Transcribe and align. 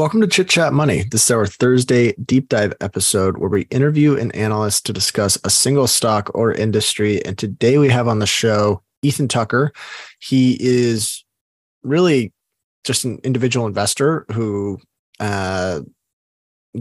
Welcome 0.00 0.22
to 0.22 0.26
Chit 0.26 0.48
Chat 0.48 0.72
Money. 0.72 1.04
This 1.10 1.24
is 1.24 1.30
our 1.30 1.44
Thursday 1.44 2.14
deep 2.14 2.48
dive 2.48 2.72
episode 2.80 3.36
where 3.36 3.50
we 3.50 3.66
interview 3.70 4.16
an 4.16 4.30
analyst 4.30 4.86
to 4.86 4.94
discuss 4.94 5.36
a 5.44 5.50
single 5.50 5.86
stock 5.86 6.30
or 6.32 6.54
industry. 6.54 7.22
And 7.26 7.36
today 7.36 7.76
we 7.76 7.90
have 7.90 8.08
on 8.08 8.18
the 8.18 8.26
show 8.26 8.82
Ethan 9.02 9.28
Tucker. 9.28 9.74
He 10.18 10.56
is 10.58 11.22
really 11.82 12.32
just 12.82 13.04
an 13.04 13.18
individual 13.24 13.66
investor 13.66 14.24
who 14.32 14.78
uh, 15.20 15.82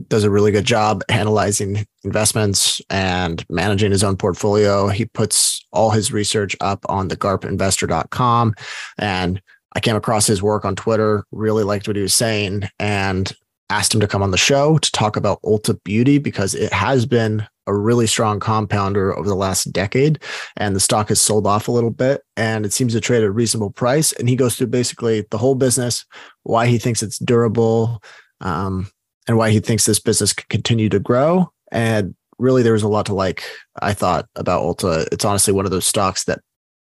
does 0.07 0.23
a 0.23 0.29
really 0.31 0.53
good 0.53 0.63
job 0.63 1.03
analyzing 1.09 1.85
investments 2.05 2.81
and 2.89 3.45
managing 3.49 3.91
his 3.91 4.01
own 4.01 4.15
portfolio. 4.15 4.87
He 4.87 5.03
puts 5.03 5.65
all 5.73 5.91
his 5.91 6.13
research 6.13 6.55
up 6.61 6.85
on 6.87 7.09
the 7.09 7.17
garpinvestor.com 7.17 8.55
and 8.97 9.41
I 9.75 9.79
came 9.79 9.95
across 9.95 10.27
his 10.27 10.41
work 10.41 10.65
on 10.65 10.75
Twitter, 10.75 11.25
really 11.31 11.63
liked 11.63 11.87
what 11.87 11.95
he 11.95 12.01
was 12.01 12.13
saying, 12.13 12.63
and 12.79 13.31
asked 13.69 13.93
him 13.93 13.99
to 14.01 14.07
come 14.07 14.23
on 14.23 14.31
the 14.31 14.37
show 14.37 14.77
to 14.79 14.91
talk 14.91 15.15
about 15.15 15.41
Ulta 15.43 15.77
Beauty 15.83 16.17
because 16.17 16.55
it 16.55 16.73
has 16.73 17.05
been 17.05 17.45
a 17.67 17.73
really 17.75 18.07
strong 18.07 18.39
compounder 18.39 19.15
over 19.15 19.29
the 19.29 19.35
last 19.35 19.71
decade 19.71 20.19
and 20.57 20.75
the 20.75 20.79
stock 20.79 21.09
has 21.09 21.21
sold 21.21 21.45
off 21.45 21.67
a 21.67 21.71
little 21.71 21.91
bit 21.91 22.21
and 22.35 22.65
it 22.65 22.73
seems 22.73 22.93
to 22.93 22.99
trade 22.99 23.21
at 23.21 23.27
a 23.27 23.31
reasonable 23.31 23.69
price. 23.69 24.11
And 24.13 24.27
he 24.27 24.35
goes 24.35 24.55
through 24.55 24.67
basically 24.67 25.23
the 25.29 25.37
whole 25.37 25.53
business 25.53 26.03
why 26.43 26.65
he 26.65 26.79
thinks 26.79 27.03
it's 27.03 27.19
durable 27.19 28.01
um, 28.41 28.89
and 29.27 29.37
why 29.37 29.51
he 29.51 29.59
thinks 29.59 29.85
this 29.85 29.99
business 29.99 30.33
can 30.33 30.47
continue 30.49 30.89
to 30.89 30.99
grow. 30.99 31.51
And 31.71 32.15
really 32.39 32.63
there 32.63 32.73
was 32.73 32.83
a 32.83 32.87
lot 32.87 33.05
to 33.05 33.13
like 33.13 33.43
i 33.81 33.93
thought 33.93 34.25
about 34.35 34.63
ulta. 34.63 35.07
It's 35.11 35.25
honestly 35.25 35.53
one 35.53 35.65
of 35.65 35.71
those 35.71 35.85
stocks 35.85 36.23
that 36.23 36.39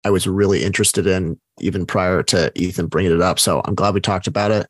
I 0.04 0.10
was 0.10 0.26
really 0.26 0.62
interested 0.62 1.06
in 1.06 1.40
even 1.60 1.86
prior 1.86 2.22
to 2.24 2.52
Ethan 2.54 2.86
bringing 2.86 3.12
it 3.12 3.20
up. 3.20 3.38
So 3.38 3.62
I'm 3.64 3.74
glad 3.74 3.94
we 3.94 4.00
talked 4.00 4.26
about 4.26 4.50
it. 4.50 4.66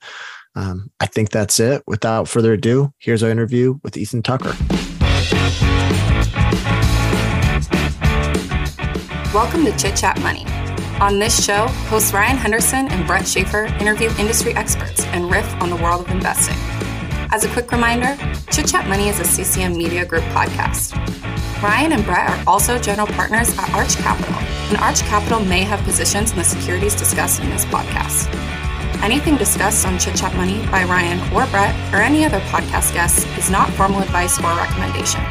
Um, 0.54 0.90
I 1.00 1.06
think 1.06 1.30
that's 1.30 1.58
it. 1.58 1.82
Without 1.86 2.28
further 2.28 2.52
ado, 2.52 2.92
here's 2.98 3.22
our 3.22 3.30
interview 3.30 3.78
with 3.82 3.96
Ethan 3.96 4.22
Tucker. 4.22 4.54
Welcome 9.34 9.64
to 9.64 9.76
Chit 9.76 9.96
Chat 9.96 10.20
Money. 10.20 10.46
On 11.00 11.18
this 11.18 11.44
show, 11.44 11.66
hosts 11.88 12.12
Ryan 12.12 12.36
Henderson 12.36 12.86
and 12.88 13.04
Brett 13.04 13.24
Schafer 13.24 13.68
interview 13.80 14.08
industry 14.16 14.54
experts 14.54 15.04
and 15.06 15.28
riff 15.28 15.52
on 15.60 15.70
the 15.70 15.76
world 15.76 16.06
of 16.06 16.10
investing. 16.12 16.56
As 17.32 17.44
a 17.44 17.48
quick 17.48 17.72
reminder, 17.72 18.16
Chit 18.52 18.68
Chat 18.68 18.86
Money 18.88 19.08
is 19.08 19.18
a 19.18 19.24
CCM 19.24 19.76
Media 19.76 20.06
Group 20.06 20.22
podcast. 20.24 20.94
Ryan 21.64 21.92
and 21.92 22.04
Brett 22.04 22.28
are 22.28 22.44
also 22.46 22.78
general 22.78 23.06
partners 23.06 23.56
at 23.58 23.70
Arch 23.72 23.96
Capital, 23.96 24.34
and 24.34 24.76
Arch 24.76 25.00
Capital 25.00 25.40
may 25.40 25.62
have 25.62 25.80
positions 25.80 26.30
in 26.30 26.36
the 26.36 26.44
securities 26.44 26.94
discussed 26.94 27.40
in 27.40 27.48
this 27.48 27.64
podcast. 27.64 28.28
Anything 29.02 29.38
discussed 29.38 29.86
on 29.86 29.98
Chit 29.98 30.14
Chat 30.14 30.36
Money 30.36 30.58
by 30.66 30.84
Ryan 30.84 31.18
or 31.32 31.46
Brett 31.46 31.74
or 31.94 32.02
any 32.02 32.22
other 32.22 32.40
podcast 32.40 32.92
guests 32.92 33.24
is 33.38 33.48
not 33.48 33.70
formal 33.70 34.02
advice 34.02 34.38
or 34.40 34.54
recommendation. 34.58 35.22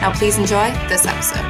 Now, 0.00 0.12
please 0.12 0.38
enjoy 0.38 0.72
this 0.88 1.06
episode. 1.06 1.46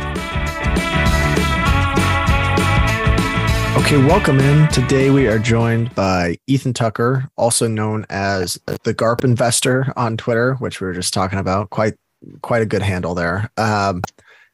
Okay, 3.83 3.97
welcome 3.97 4.39
in. 4.39 4.69
Today 4.69 5.09
we 5.09 5.29
are 5.29 5.39
joined 5.39 5.95
by 5.95 6.37
Ethan 6.47 6.75
Tucker, 6.75 7.31
also 7.39 7.69
known 7.69 8.05
as 8.11 8.61
the 8.85 8.93
GARP 8.93 9.25
Investor 9.25 9.95
on 9.97 10.19
Twitter, 10.19 10.57
which 10.57 10.83
we 10.83 10.89
were 10.89 10.93
just 10.93 11.15
talking 11.15 11.39
about. 11.39 11.71
Quite, 11.71 11.95
quite 12.43 12.61
a 12.61 12.67
good 12.67 12.83
handle 12.83 13.15
there. 13.15 13.51
Um, 13.57 14.03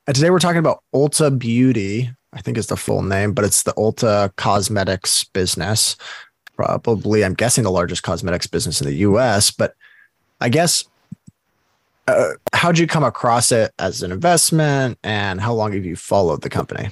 and 0.07 0.17
today 0.17 0.31
we're 0.31 0.39
talking 0.39 0.59
about 0.59 0.83
Ulta 0.95 1.37
Beauty, 1.39 2.11
I 2.33 2.41
think 2.41 2.59
is 2.59 2.67
the 2.67 2.77
full 2.77 3.03
name, 3.03 3.33
but 3.33 3.45
it's 3.45 3.63
the 3.63 3.73
Ulta 3.75 4.35
Cosmetics 4.37 5.25
business. 5.25 5.97
Probably, 6.57 7.25
I'm 7.25 7.35
guessing 7.35 7.65
the 7.65 7.71
largest 7.71 8.03
cosmetics 8.03 8.47
business 8.47 8.81
in 8.81 8.89
the 8.89 8.97
US. 8.97 9.51
But 9.51 9.75
I 10.41 10.49
guess, 10.49 10.85
uh, 12.09 12.33
how'd 12.53 12.79
you 12.79 12.87
come 12.87 13.05
across 13.05 13.53
it 13.53 13.73
as 13.79 14.03
an 14.03 14.11
investment 14.11 14.99
and 15.05 15.41
how 15.41 15.55
long 15.55 15.73
have 15.73 15.85
you 15.85 15.97
followed 15.97 16.43
the 16.43 16.51
company? 16.51 16.91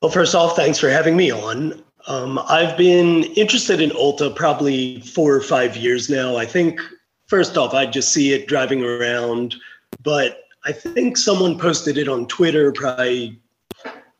Well, 0.00 0.10
first 0.10 0.34
off, 0.34 0.54
thanks 0.56 0.78
for 0.78 0.88
having 0.88 1.16
me 1.16 1.32
on. 1.32 1.82
Um, 2.06 2.38
I've 2.46 2.76
been 2.76 3.24
interested 3.34 3.80
in 3.80 3.90
Ulta 3.90 4.34
probably 4.34 5.00
four 5.00 5.34
or 5.34 5.40
five 5.40 5.76
years 5.76 6.08
now. 6.08 6.36
I 6.36 6.46
think, 6.46 6.80
first 7.26 7.58
off, 7.58 7.74
I 7.74 7.86
just 7.86 8.12
see 8.12 8.32
it 8.32 8.46
driving 8.46 8.84
around, 8.84 9.56
but 10.04 10.45
I 10.66 10.72
think 10.72 11.16
someone 11.16 11.58
posted 11.58 11.96
it 11.96 12.08
on 12.08 12.26
Twitter 12.26 12.72
probably 12.72 13.40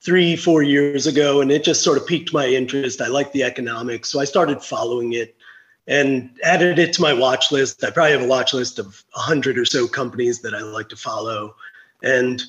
three, 0.00 0.36
four 0.36 0.62
years 0.62 1.08
ago, 1.08 1.40
and 1.40 1.50
it 1.50 1.64
just 1.64 1.82
sort 1.82 1.98
of 1.98 2.06
piqued 2.06 2.32
my 2.32 2.46
interest. 2.46 3.00
I 3.00 3.08
like 3.08 3.32
the 3.32 3.42
economics, 3.42 4.08
so 4.08 4.20
I 4.20 4.24
started 4.24 4.62
following 4.62 5.14
it 5.14 5.36
and 5.88 6.30
added 6.44 6.78
it 6.78 6.92
to 6.94 7.02
my 7.02 7.12
watch 7.12 7.50
list. 7.50 7.82
I 7.82 7.90
probably 7.90 8.12
have 8.12 8.22
a 8.22 8.28
watch 8.28 8.54
list 8.54 8.78
of 8.78 9.02
100 9.14 9.58
or 9.58 9.64
so 9.64 9.88
companies 9.88 10.40
that 10.42 10.54
I 10.54 10.60
like 10.60 10.88
to 10.90 10.96
follow, 10.96 11.56
and 12.04 12.40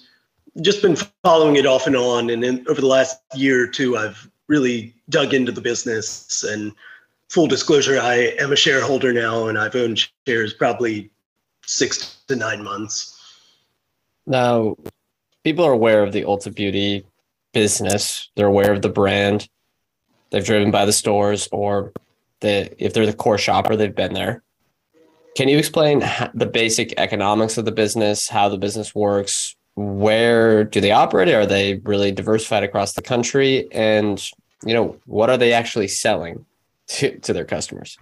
just 0.62 0.84
been 0.84 0.98
following 1.24 1.56
it 1.56 1.66
off 1.66 1.88
and 1.88 1.96
on. 1.96 2.30
And 2.30 2.44
in, 2.44 2.68
over 2.70 2.82
the 2.82 2.88
last 2.88 3.20
year 3.34 3.64
or 3.64 3.68
two, 3.68 3.98
I've 3.98 4.30
really 4.46 4.94
dug 5.10 5.34
into 5.34 5.52
the 5.52 5.62
business. 5.62 6.44
And 6.44 6.72
full 7.30 7.48
disclosure, 7.48 8.00
I 8.00 8.36
am 8.40 8.52
a 8.52 8.56
shareholder 8.56 9.12
now, 9.12 9.48
and 9.48 9.58
I've 9.58 9.76
owned 9.76 10.08
shares 10.28 10.54
probably 10.54 11.10
six 11.66 12.20
to 12.28 12.36
nine 12.36 12.64
months. 12.64 13.17
Now, 14.28 14.76
people 15.46 15.66
are 15.66 15.72
aware 15.72 16.04
of 16.04 16.12
the 16.12 16.24
Ulta 16.24 16.54
Beauty 16.54 17.06
business. 17.54 18.30
They're 18.36 18.46
aware 18.46 18.74
of 18.74 18.82
the 18.82 18.90
brand. 18.90 19.48
They've 20.30 20.46
driven 20.46 20.70
by 20.70 20.86
the 20.86 20.92
stores, 20.92 21.48
or 21.52 21.94
if 22.42 22.94
they're 22.94 23.06
the 23.06 23.14
core 23.14 23.38
shopper, 23.38 23.76
they've 23.76 23.96
been 23.96 24.14
there. 24.14 24.44
Can 25.38 25.48
you 25.48 25.58
explain 25.58 26.04
the 26.34 26.46
basic 26.46 26.94
economics 27.00 27.58
of 27.58 27.66
the 27.66 27.72
business, 27.72 28.28
how 28.28 28.50
the 28.50 28.58
business 28.58 28.94
works? 28.94 29.56
Where 29.76 30.66
do 30.66 30.82
they 30.82 30.92
operate? 30.92 31.30
Are 31.30 31.46
they 31.46 31.76
really 31.76 32.12
diversified 32.12 32.64
across 32.64 32.94
the 32.94 33.02
country? 33.02 33.72
And 33.72 34.22
you 34.66 34.74
know, 34.74 34.98
what 35.06 35.30
are 35.30 35.38
they 35.38 35.54
actually 35.54 35.88
selling 35.88 36.46
to, 36.88 37.18
to 37.20 37.34
their 37.34 37.46
customers? 37.46 37.98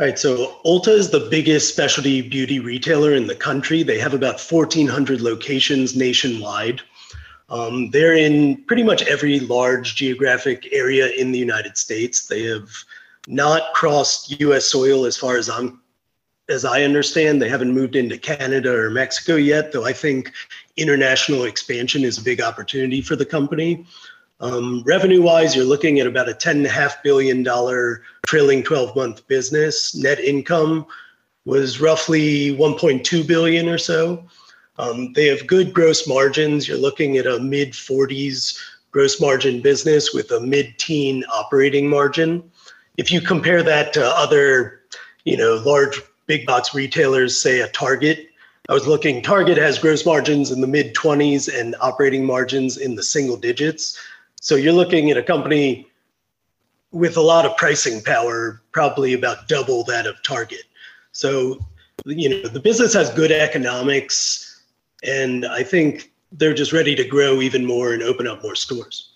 All 0.00 0.06
right, 0.06 0.18
so 0.18 0.56
Ulta 0.64 0.88
is 0.88 1.10
the 1.10 1.28
biggest 1.30 1.68
specialty 1.68 2.20
beauty 2.20 2.58
retailer 2.58 3.14
in 3.14 3.28
the 3.28 3.36
country. 3.36 3.84
They 3.84 4.00
have 4.00 4.12
about 4.12 4.40
1,400 4.40 5.20
locations 5.20 5.94
nationwide. 5.94 6.80
Um, 7.48 7.90
they're 7.90 8.16
in 8.16 8.56
pretty 8.64 8.82
much 8.82 9.04
every 9.04 9.38
large 9.38 9.94
geographic 9.94 10.66
area 10.72 11.10
in 11.10 11.30
the 11.30 11.38
United 11.38 11.78
States. 11.78 12.26
They 12.26 12.42
have 12.42 12.68
not 13.28 13.72
crossed 13.74 14.40
U.S. 14.40 14.66
soil 14.66 15.04
as 15.04 15.16
far 15.16 15.36
as 15.36 15.48
I'm, 15.48 15.80
as 16.48 16.64
I 16.64 16.82
understand. 16.82 17.40
They 17.40 17.48
haven't 17.48 17.72
moved 17.72 17.94
into 17.94 18.18
Canada 18.18 18.76
or 18.76 18.90
Mexico 18.90 19.36
yet, 19.36 19.70
though 19.70 19.84
I 19.84 19.92
think 19.92 20.32
international 20.76 21.44
expansion 21.44 22.02
is 22.02 22.18
a 22.18 22.24
big 22.24 22.40
opportunity 22.40 23.00
for 23.00 23.14
the 23.14 23.26
company. 23.26 23.86
Um, 24.40 24.82
revenue 24.84 25.22
wise, 25.22 25.54
you're 25.54 25.64
looking 25.64 26.00
at 26.00 26.06
about 26.06 26.28
a 26.28 26.32
$10.5 26.32 27.02
billion 27.02 27.44
trailing 28.26 28.62
12 28.62 28.96
month 28.96 29.26
business. 29.28 29.94
Net 29.94 30.18
income 30.18 30.86
was 31.44 31.80
roughly 31.80 32.56
1.2 32.56 33.26
billion 33.26 33.68
or 33.68 33.78
so. 33.78 34.24
Um, 34.78 35.12
they 35.12 35.26
have 35.26 35.46
good 35.46 35.72
gross 35.72 36.08
margins. 36.08 36.66
You're 36.66 36.78
looking 36.78 37.16
at 37.16 37.26
a 37.26 37.38
mid 37.38 37.72
40s 37.72 38.58
gross 38.90 39.20
margin 39.20 39.60
business 39.60 40.12
with 40.12 40.30
a 40.30 40.40
mid 40.40 40.78
teen 40.78 41.24
operating 41.32 41.88
margin. 41.88 42.50
If 42.96 43.12
you 43.12 43.20
compare 43.20 43.62
that 43.62 43.92
to 43.94 44.04
other, 44.04 44.80
you 45.24 45.36
know, 45.36 45.62
large 45.64 46.00
big 46.26 46.46
box 46.46 46.74
retailers, 46.74 47.40
say 47.40 47.60
a 47.60 47.68
Target, 47.68 48.28
I 48.68 48.72
was 48.72 48.86
looking, 48.86 49.20
Target 49.20 49.58
has 49.58 49.78
gross 49.78 50.06
margins 50.06 50.50
in 50.50 50.60
the 50.60 50.66
mid 50.66 50.94
20s 50.94 51.52
and 51.54 51.76
operating 51.80 52.24
margins 52.24 52.78
in 52.78 52.94
the 52.94 53.02
single 53.02 53.36
digits. 53.36 53.98
So 54.44 54.56
you're 54.56 54.74
looking 54.74 55.10
at 55.10 55.16
a 55.16 55.22
company 55.22 55.86
with 56.92 57.16
a 57.16 57.20
lot 57.22 57.46
of 57.46 57.56
pricing 57.56 58.02
power, 58.02 58.60
probably 58.72 59.14
about 59.14 59.48
double 59.48 59.84
that 59.84 60.06
of 60.06 60.22
Target. 60.22 60.64
So, 61.12 61.58
you 62.04 62.28
know, 62.28 62.48
the 62.50 62.60
business 62.60 62.92
has 62.92 63.08
good 63.14 63.32
economics, 63.32 64.62
and 65.02 65.46
I 65.46 65.62
think 65.62 66.12
they're 66.30 66.52
just 66.52 66.74
ready 66.74 66.94
to 66.94 67.04
grow 67.04 67.40
even 67.40 67.64
more 67.64 67.94
and 67.94 68.02
open 68.02 68.26
up 68.26 68.42
more 68.42 68.54
stores. 68.54 69.12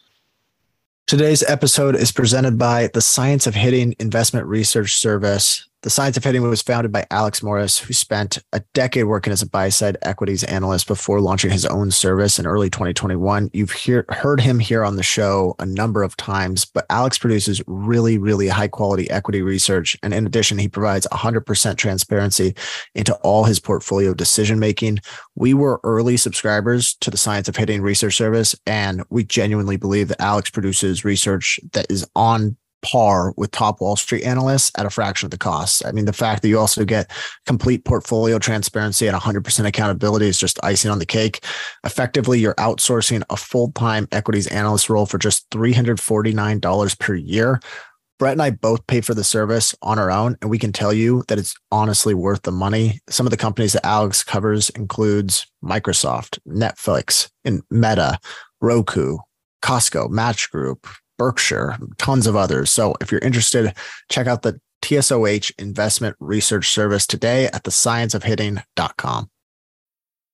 Today's 1.06 1.42
episode 1.42 1.94
is 1.94 2.10
presented 2.10 2.56
by 2.56 2.88
the 2.94 3.02
Science 3.02 3.46
of 3.46 3.54
Hitting 3.54 3.94
Investment 3.98 4.46
Research 4.46 4.96
Service. 4.96 5.68
The 5.82 5.90
Science 5.90 6.16
of 6.16 6.24
Hitting 6.24 6.42
was 6.42 6.60
founded 6.60 6.90
by 6.90 7.06
Alex 7.08 7.40
Morris, 7.40 7.78
who 7.78 7.92
spent 7.92 8.38
a 8.52 8.64
decade 8.74 9.04
working 9.04 9.32
as 9.32 9.42
a 9.42 9.48
buy 9.48 9.68
side 9.68 9.96
equities 10.02 10.42
analyst 10.42 10.88
before 10.88 11.20
launching 11.20 11.52
his 11.52 11.64
own 11.64 11.92
service 11.92 12.36
in 12.36 12.48
early 12.48 12.68
2021. 12.68 13.48
You've 13.52 13.70
hear, 13.70 14.04
heard 14.08 14.40
him 14.40 14.58
here 14.58 14.84
on 14.84 14.96
the 14.96 15.04
show 15.04 15.54
a 15.60 15.66
number 15.66 16.02
of 16.02 16.16
times, 16.16 16.64
but 16.64 16.84
Alex 16.90 17.16
produces 17.16 17.62
really, 17.68 18.18
really 18.18 18.48
high 18.48 18.66
quality 18.66 19.08
equity 19.08 19.40
research. 19.40 19.96
And 20.02 20.12
in 20.12 20.26
addition, 20.26 20.58
he 20.58 20.66
provides 20.66 21.06
100% 21.12 21.76
transparency 21.76 22.56
into 22.96 23.14
all 23.22 23.44
his 23.44 23.60
portfolio 23.60 24.14
decision 24.14 24.58
making. 24.58 24.98
We 25.36 25.54
were 25.54 25.80
early 25.84 26.16
subscribers 26.16 26.96
to 27.02 27.10
the 27.12 27.16
Science 27.16 27.48
of 27.48 27.54
Hitting 27.54 27.82
research 27.82 28.16
service, 28.16 28.56
and 28.66 29.04
we 29.10 29.22
genuinely 29.22 29.76
believe 29.76 30.08
that 30.08 30.20
Alex 30.20 30.50
produces 30.50 31.04
research 31.04 31.60
that 31.70 31.86
is 31.88 32.04
on 32.16 32.56
par 32.82 33.34
with 33.36 33.50
top 33.50 33.80
Wall 33.80 33.96
Street 33.96 34.24
analysts 34.24 34.70
at 34.76 34.86
a 34.86 34.90
fraction 34.90 35.26
of 35.26 35.30
the 35.30 35.38
cost. 35.38 35.84
I 35.84 35.92
mean, 35.92 36.04
the 36.04 36.12
fact 36.12 36.42
that 36.42 36.48
you 36.48 36.58
also 36.58 36.84
get 36.84 37.10
complete 37.46 37.84
portfolio 37.84 38.38
transparency 38.38 39.06
and 39.06 39.16
100% 39.16 39.66
accountability 39.66 40.26
is 40.26 40.38
just 40.38 40.62
icing 40.62 40.90
on 40.90 40.98
the 40.98 41.06
cake. 41.06 41.44
Effectively, 41.84 42.38
you're 42.38 42.54
outsourcing 42.54 43.22
a 43.30 43.36
full 43.36 43.72
time 43.72 44.08
equities 44.12 44.46
analyst 44.48 44.88
role 44.90 45.06
for 45.06 45.18
just 45.18 45.48
$349 45.50 46.98
per 46.98 47.14
year. 47.14 47.60
Brett 48.18 48.32
and 48.32 48.42
I 48.42 48.50
both 48.50 48.84
pay 48.88 49.00
for 49.00 49.14
the 49.14 49.22
service 49.22 49.76
on 49.80 49.98
our 49.98 50.10
own, 50.10 50.36
and 50.42 50.50
we 50.50 50.58
can 50.58 50.72
tell 50.72 50.92
you 50.92 51.22
that 51.28 51.38
it's 51.38 51.54
honestly 51.70 52.14
worth 52.14 52.42
the 52.42 52.50
money. 52.50 53.00
Some 53.08 53.26
of 53.26 53.30
the 53.30 53.36
companies 53.36 53.74
that 53.74 53.86
Alex 53.86 54.24
covers 54.24 54.70
includes 54.70 55.46
Microsoft, 55.62 56.40
Netflix, 56.46 57.30
and 57.44 57.62
Meta, 57.70 58.18
Roku, 58.60 59.18
Costco, 59.62 60.10
Match 60.10 60.50
Group, 60.50 60.88
Berkshire, 61.18 61.76
tons 61.98 62.26
of 62.26 62.36
others. 62.36 62.70
So 62.70 62.94
if 63.00 63.12
you're 63.12 63.20
interested, 63.20 63.74
check 64.08 64.26
out 64.26 64.42
the 64.42 64.60
TSOH 64.82 65.52
investment 65.58 66.16
research 66.20 66.70
service 66.70 67.06
today 67.06 67.46
at 67.46 67.64
thescienceofhitting.com. 67.64 69.30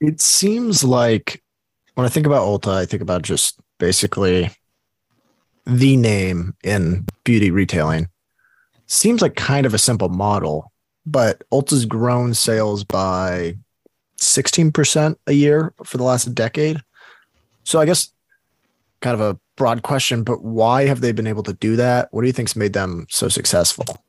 It 0.00 0.20
seems 0.20 0.84
like 0.84 1.42
when 1.94 2.06
I 2.06 2.08
think 2.08 2.26
about 2.26 2.46
Ulta, 2.46 2.72
I 2.72 2.86
think 2.86 3.02
about 3.02 3.22
just 3.22 3.58
basically 3.78 4.50
the 5.66 5.96
name 5.96 6.54
in 6.62 7.06
beauty 7.24 7.50
retailing. 7.50 8.08
Seems 8.86 9.20
like 9.20 9.34
kind 9.34 9.66
of 9.66 9.74
a 9.74 9.78
simple 9.78 10.08
model, 10.08 10.72
but 11.04 11.42
Ulta's 11.52 11.84
grown 11.84 12.34
sales 12.34 12.84
by 12.84 13.56
16% 14.20 15.16
a 15.26 15.32
year 15.32 15.74
for 15.84 15.98
the 15.98 16.04
last 16.04 16.34
decade. 16.34 16.80
So 17.64 17.80
I 17.80 17.84
guess 17.84 18.12
kind 19.00 19.14
of 19.14 19.20
a 19.20 19.38
broad 19.56 19.82
question, 19.82 20.22
but 20.22 20.42
why 20.42 20.86
have 20.86 21.00
they 21.00 21.12
been 21.12 21.26
able 21.26 21.42
to 21.42 21.52
do 21.52 21.76
that? 21.76 22.08
What 22.12 22.22
do 22.22 22.26
you 22.26 22.32
think's 22.32 22.56
made 22.56 22.72
them 22.72 23.06
so 23.10 23.28
successful? 23.28 24.02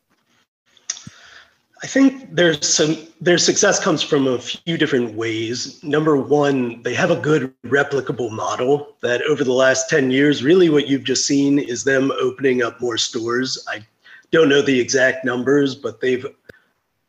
I 1.81 1.87
think 1.87 2.35
there's 2.35 2.67
some 2.67 2.97
their 3.21 3.37
success 3.37 3.79
comes 3.81 4.03
from 4.03 4.27
a 4.27 4.39
few 4.39 4.77
different 4.77 5.15
ways. 5.15 5.81
Number 5.83 6.17
one, 6.17 6.81
they 6.83 6.93
have 6.93 7.11
a 7.11 7.15
good 7.15 7.53
replicable 7.65 8.31
model 8.31 8.95
that 9.01 9.21
over 9.23 9.43
the 9.43 9.53
last 9.53 9.89
10 9.89 10.11
years, 10.11 10.43
really 10.43 10.69
what 10.69 10.87
you've 10.87 11.03
just 11.03 11.25
seen 11.25 11.57
is 11.57 11.83
them 11.83 12.11
opening 12.19 12.61
up 12.61 12.81
more 12.81 12.97
stores. 12.97 13.65
I 13.69 13.85
don't 14.31 14.49
know 14.49 14.61
the 14.61 14.79
exact 14.79 15.23
numbers, 15.23 15.73
but 15.75 16.01
they've 16.01 16.25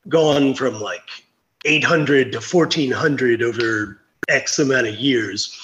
gone 0.08 0.54
from 0.54 0.80
like 0.80 1.08
800 1.64 2.32
to 2.32 2.38
1400 2.38 3.42
over 3.42 4.00
X 4.28 4.58
amount 4.58 4.86
of 4.86 4.94
years. 4.96 5.56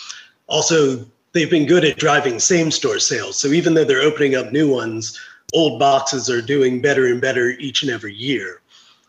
Also, 0.49 1.05
they've 1.33 1.51
been 1.51 1.67
good 1.67 1.85
at 1.85 1.97
driving 1.97 2.41
same 2.41 2.71
store 2.71 2.99
sales. 2.99 3.39
So 3.39 3.49
even 3.49 3.75
though 3.75 3.85
they're 3.85 4.01
opening 4.01 4.35
up 4.35 4.53
new 4.53 4.71
ones, 4.71 5.21
old 5.55 5.79
boxes 5.79 6.29
are 6.29 6.43
doing 6.43 6.81
better 6.81 7.07
and 7.07 7.21
better 7.21 7.51
each 7.51 7.83
and 7.83 7.91
every 7.91 8.15
year. 8.15 8.61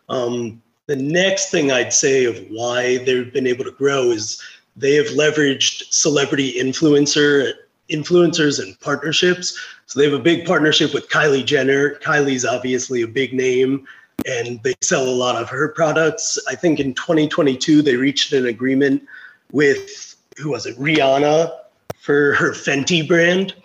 Um, 0.10 0.62
the 0.88 0.96
next 0.96 1.52
thing 1.52 1.72
I'd 1.72 1.94
say 1.94 2.26
of 2.26 2.38
why 2.50 2.98
they've 3.00 3.32
been 3.32 3.48
able 3.48 3.66
to 3.66 3.72
grow 3.72 4.12
is 4.12 4.42
they 4.76 4.96
have 4.96 5.08
leveraged 5.08 5.92
celebrity 5.92 6.54
influencer 6.54 7.54
influencers 7.90 8.62
and 8.62 8.80
partnerships. 8.82 9.58
So 9.86 10.00
they 10.00 10.06
have 10.10 10.20
a 10.20 10.24
big 10.24 10.46
partnership 10.46 10.94
with 10.94 11.10
Kylie 11.10 11.46
Jenner. 11.46 11.96
Kylie's 11.96 12.46
obviously 12.46 13.02
a 13.02 13.08
big 13.08 13.34
name 13.34 13.88
and 14.26 14.62
they 14.64 14.76
sell 14.82 15.08
a 15.08 15.10
lot 15.10 15.42
of 15.42 15.50
her 15.50 15.70
products. 15.70 16.38
I 16.48 16.56
think 16.56 16.80
in 16.80 16.94
2022 16.94 17.82
they 17.82 17.96
reached 17.96 18.34
an 18.34 18.48
agreement 18.48 19.04
with 19.52 20.16
who 20.38 20.50
was 20.50 20.66
it? 20.66 20.78
Rihanna 20.78 21.52
for 22.00 22.34
her 22.34 22.52
Fenty 22.52 23.08
brand. 23.08 23.56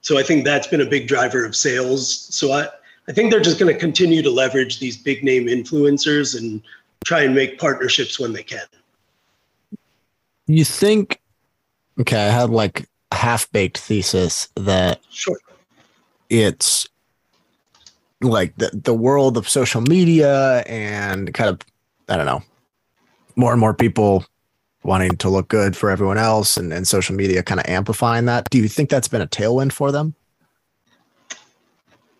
So 0.00 0.18
I 0.18 0.22
think 0.22 0.44
that's 0.44 0.66
been 0.66 0.80
a 0.80 0.86
big 0.86 1.08
driver 1.08 1.44
of 1.44 1.54
sales. 1.54 2.28
So 2.34 2.52
I 2.52 2.68
I 3.08 3.12
think 3.12 3.30
they're 3.30 3.40
just 3.40 3.58
going 3.58 3.72
to 3.72 3.78
continue 3.78 4.22
to 4.22 4.30
leverage 4.30 4.80
these 4.80 4.96
big 4.96 5.24
name 5.24 5.46
influencers 5.46 6.38
and 6.38 6.62
try 7.04 7.22
and 7.22 7.34
make 7.34 7.58
partnerships 7.58 8.20
when 8.20 8.34
they 8.34 8.42
can. 8.42 8.66
You 10.46 10.64
think, 10.64 11.20
okay, 11.98 12.26
I 12.26 12.30
had 12.30 12.50
like 12.50 12.86
a 13.10 13.16
half 13.16 13.50
baked 13.50 13.78
thesis 13.78 14.48
that 14.56 15.00
sure. 15.08 15.38
it's 16.28 16.86
like 18.20 18.54
the, 18.56 18.70
the 18.74 18.94
world 18.94 19.38
of 19.38 19.48
social 19.48 19.80
media 19.80 20.62
and 20.66 21.32
kind 21.32 21.48
of, 21.48 21.60
I 22.10 22.16
don't 22.16 22.26
know, 22.26 22.42
more 23.36 23.52
and 23.52 23.60
more 23.60 23.74
people 23.74 24.26
wanting 24.82 25.16
to 25.16 25.30
look 25.30 25.48
good 25.48 25.76
for 25.76 25.90
everyone 25.90 26.18
else 26.18 26.56
and, 26.56 26.72
and 26.72 26.86
social 26.86 27.14
media 27.14 27.42
kind 27.42 27.60
of 27.60 27.66
amplifying 27.66 28.26
that. 28.26 28.50
Do 28.50 28.58
you 28.58 28.68
think 28.68 28.90
that's 28.90 29.08
been 29.08 29.22
a 29.22 29.26
tailwind 29.26 29.72
for 29.72 29.92
them? 29.92 30.14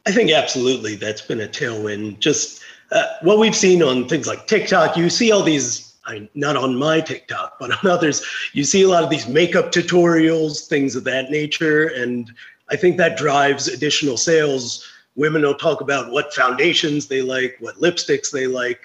I 0.08 0.10
think 0.10 0.30
absolutely 0.30 0.94
that's 0.94 1.20
been 1.20 1.42
a 1.42 1.46
tailwind. 1.46 2.18
Just 2.18 2.62
uh, 2.92 3.04
what 3.20 3.38
we've 3.38 3.54
seen 3.54 3.82
on 3.82 4.08
things 4.08 4.26
like 4.26 4.46
TikTok, 4.46 4.96
you 4.96 5.10
see 5.10 5.30
all 5.30 5.42
these, 5.42 5.96
I, 6.06 6.26
not 6.34 6.56
on 6.56 6.76
my 6.76 7.02
TikTok, 7.02 7.58
but 7.60 7.72
on 7.72 7.90
others, 7.90 8.24
you 8.54 8.64
see 8.64 8.82
a 8.84 8.88
lot 8.88 9.04
of 9.04 9.10
these 9.10 9.28
makeup 9.28 9.70
tutorials, 9.70 10.66
things 10.66 10.96
of 10.96 11.04
that 11.04 11.30
nature. 11.30 11.88
And 11.88 12.32
I 12.70 12.76
think 12.76 12.96
that 12.96 13.18
drives 13.18 13.68
additional 13.68 14.16
sales. 14.16 14.88
Women 15.14 15.42
will 15.42 15.54
talk 15.54 15.82
about 15.82 16.10
what 16.10 16.32
foundations 16.32 17.08
they 17.08 17.20
like, 17.20 17.58
what 17.60 17.76
lipsticks 17.76 18.30
they 18.30 18.46
like, 18.46 18.80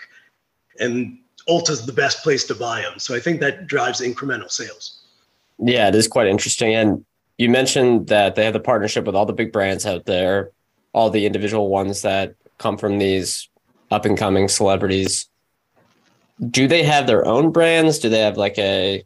and 0.82 1.18
Ulta's 1.48 1.86
the 1.86 1.94
best 1.94 2.22
place 2.22 2.44
to 2.48 2.56
buy 2.56 2.82
them. 2.82 3.00
So 3.00 3.16
I 3.16 3.22
think 3.22 3.40
that 3.40 3.68
drives 3.68 4.02
incremental 4.02 4.52
sales. 4.52 5.04
Yeah, 5.58 5.88
it 5.88 5.96
is 5.96 6.10
quite 6.10 6.28
interesting. 6.28 6.76
And 6.76 7.06
you 7.38 7.48
mentioned 7.48 8.08
that 8.08 8.36
they 8.36 8.44
have 8.44 8.52
the 8.52 8.60
partnership 8.60 9.06
with 9.06 9.16
all 9.16 9.26
the 9.26 9.32
big 9.32 9.54
brands 9.54 9.86
out 9.86 10.04
there 10.04 10.52
all 10.94 11.10
the 11.10 11.26
individual 11.26 11.70
ones 11.70 12.02
that 12.04 12.36
come 12.58 12.78
from 12.78 12.98
these 12.98 13.50
up 13.92 14.06
and 14.06 14.18
coming 14.18 14.48
celebrities 14.48 15.28
do 16.50 16.68
they 16.68 16.84
have 16.84 17.08
their 17.08 17.26
own 17.28 17.52
brands 17.52 18.00
do 18.00 18.10
they 18.10 18.20
have 18.20 18.38
like 18.38 18.58
a 18.58 19.04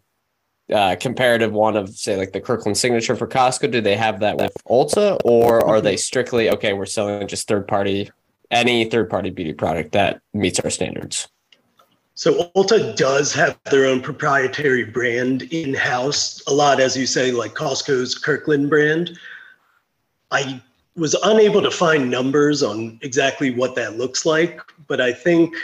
uh, 0.73 0.95
comparative 0.99 1.53
one 1.53 1.77
of 1.77 1.89
say 1.89 2.17
like 2.17 2.33
the 2.33 2.41
kirkland 2.41 2.77
signature 2.77 3.15
for 3.15 3.27
costco 3.27 3.71
do 3.71 3.81
they 3.81 3.95
have 3.95 4.19
that 4.19 4.37
with 4.37 4.53
ulta 4.69 5.19
or 5.23 5.65
are 5.65 5.81
they 5.81 5.97
strictly 5.97 6.49
okay 6.49 6.73
we're 6.73 6.85
selling 6.85 7.27
just 7.27 7.47
third 7.47 7.67
party 7.67 8.09
any 8.51 8.85
third 8.85 9.09
party 9.09 9.29
beauty 9.29 9.53
product 9.53 9.91
that 9.93 10.21
meets 10.33 10.59
our 10.59 10.69
standards 10.69 11.27
so 12.17 12.49
Ulta 12.55 12.95
does 12.95 13.31
have 13.33 13.59
their 13.65 13.85
own 13.85 14.01
proprietary 14.01 14.83
brand 14.83 15.43
in 15.53 15.75
house. 15.75 16.41
A 16.47 16.51
lot, 16.51 16.79
as 16.79 16.97
you 16.97 17.05
say, 17.05 17.31
like 17.31 17.53
Costco's 17.53 18.15
Kirkland 18.15 18.71
brand. 18.71 19.19
I 20.31 20.59
was 20.97 21.15
unable 21.23 21.61
to 21.61 21.71
find 21.71 22.09
numbers 22.09 22.63
on 22.63 22.99
exactly 23.01 23.51
what 23.51 23.75
that 23.75 23.97
looks 23.97 24.25
like, 24.25 24.59
but 24.87 24.99
I 24.99 25.13
think 25.13 25.55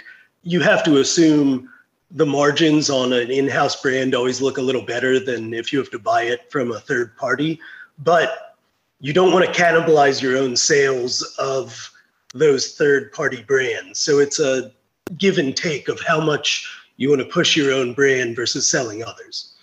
you 0.44 0.60
have 0.62 0.84
to 0.84 0.98
assume 1.00 1.70
the 2.12 2.26
margins 2.26 2.92
on 2.92 3.12
an 3.14 3.32
in-house 3.32 3.82
brand 3.82 4.14
always 4.14 4.42
look 4.42 4.58
a 4.58 4.62
little 4.62 4.86
better 4.86 5.20
than 5.20 5.54
if 5.54 5.74
you 5.74 5.80
have 5.80 5.90
to 5.90 5.98
buy 5.98 6.24
it 6.24 6.52
from 6.52 6.72
a 6.72 6.80
third 6.80 7.18
party. 7.18 7.60
But 8.00 8.56
you 9.00 9.14
don't 9.14 9.34
want 9.34 9.46
to 9.46 9.52
cannibalize 9.52 10.22
your 10.22 10.38
own 10.38 10.56
sales 10.56 11.24
of 11.40 11.92
those 12.36 12.74
third-party 12.74 13.44
brands. 13.44 14.00
So 14.00 14.20
it's 14.20 14.40
a 14.40 14.72
give 15.18 15.40
and 15.40 15.56
take 15.56 15.88
of 15.88 16.00
how 16.02 16.22
much 16.22 16.70
you 16.98 17.10
want 17.10 17.22
to 17.22 17.28
push 17.28 17.58
your 17.58 17.74
own 17.74 17.94
brand 17.94 18.36
versus 18.36 18.70
selling 18.70 19.04
others. 19.04 19.56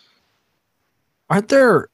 Aren't 1.29 1.49
there 1.49 1.90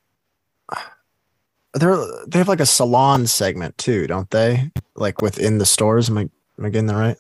they're 1.79 1.97
they 2.27 2.39
have 2.39 2.49
like 2.49 2.61
a 2.61 2.67
salon 2.67 3.27
segment 3.27 3.77
too, 3.79 4.07
don't 4.07 4.31
they? 4.31 4.71
Like 4.95 5.23
within 5.23 5.59
the 5.59 5.67
stores. 5.67 6.09
Am 6.09 6.19
I 6.19 6.23
am 6.23 6.65
I 6.65 6.69
getting 6.71 6.87
that 6.87 6.97
right? 6.97 7.17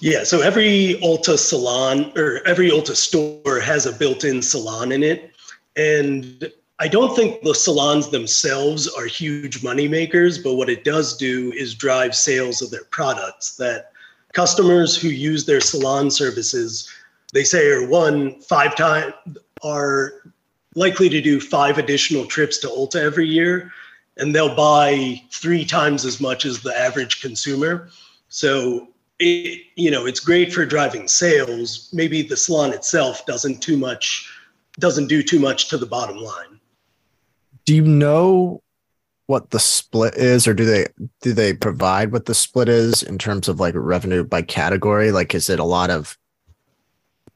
Yeah, 0.00 0.24
so 0.24 0.40
every 0.40 0.98
Ulta 1.02 1.36
salon 1.36 2.12
or 2.16 2.40
every 2.46 2.70
Ulta 2.70 2.94
store 2.94 3.60
has 3.60 3.86
a 3.86 3.92
built-in 3.92 4.40
salon 4.40 4.92
in 4.92 5.02
it. 5.02 5.32
And 5.76 6.50
I 6.78 6.88
don't 6.88 7.14
think 7.14 7.42
the 7.42 7.54
salons 7.54 8.08
themselves 8.08 8.88
are 8.88 9.04
huge 9.04 9.62
money 9.62 9.88
makers, 9.88 10.38
but 10.38 10.54
what 10.54 10.70
it 10.70 10.84
does 10.84 11.16
do 11.16 11.52
is 11.52 11.74
drive 11.74 12.14
sales 12.14 12.62
of 12.62 12.70
their 12.70 12.84
products 12.84 13.56
that 13.56 13.92
customers 14.32 14.96
who 14.96 15.08
use 15.08 15.44
their 15.44 15.60
salon 15.60 16.10
services, 16.10 16.88
they 17.34 17.44
say 17.44 17.68
are 17.68 17.86
one, 17.86 18.40
five 18.40 18.76
times 18.76 19.12
are 19.62 20.32
likely 20.74 21.08
to 21.08 21.20
do 21.20 21.40
five 21.40 21.78
additional 21.78 22.26
trips 22.26 22.58
to 22.58 22.68
Ulta 22.68 22.96
every 22.96 23.28
year. 23.28 23.72
and 24.16 24.34
they'll 24.34 24.54
buy 24.54 25.20
three 25.30 25.64
times 25.64 26.04
as 26.04 26.20
much 26.20 26.44
as 26.44 26.60
the 26.60 26.78
average 26.78 27.22
consumer. 27.22 27.88
So 28.28 28.88
it, 29.18 29.62
you 29.76 29.90
know, 29.90 30.04
it's 30.06 30.20
great 30.20 30.52
for 30.52 30.66
driving 30.66 31.08
sales. 31.08 31.88
Maybe 31.92 32.22
the 32.22 32.36
salon 32.36 32.72
itself 32.72 33.24
doesn't 33.26 33.62
too 33.62 33.76
much 33.76 34.30
doesn't 34.78 35.08
do 35.08 35.22
too 35.22 35.38
much 35.38 35.68
to 35.68 35.78
the 35.78 35.86
bottom 35.86 36.16
line. 36.16 36.60
Do 37.64 37.74
you 37.74 37.82
know 37.82 38.62
what 39.26 39.50
the 39.50 39.60
split 39.60 40.14
is 40.14 40.46
or 40.46 40.54
do 40.54 40.64
they 40.64 40.86
do 41.22 41.32
they 41.32 41.54
provide 41.54 42.12
what 42.12 42.26
the 42.26 42.34
split 42.34 42.68
is 42.68 43.02
in 43.02 43.16
terms 43.18 43.48
of 43.48 43.60
like 43.60 43.74
revenue 43.76 44.24
by 44.24 44.42
category? 44.42 45.12
Like 45.12 45.34
is 45.34 45.48
it 45.48 45.60
a 45.60 45.64
lot 45.64 45.90
of 45.90 46.18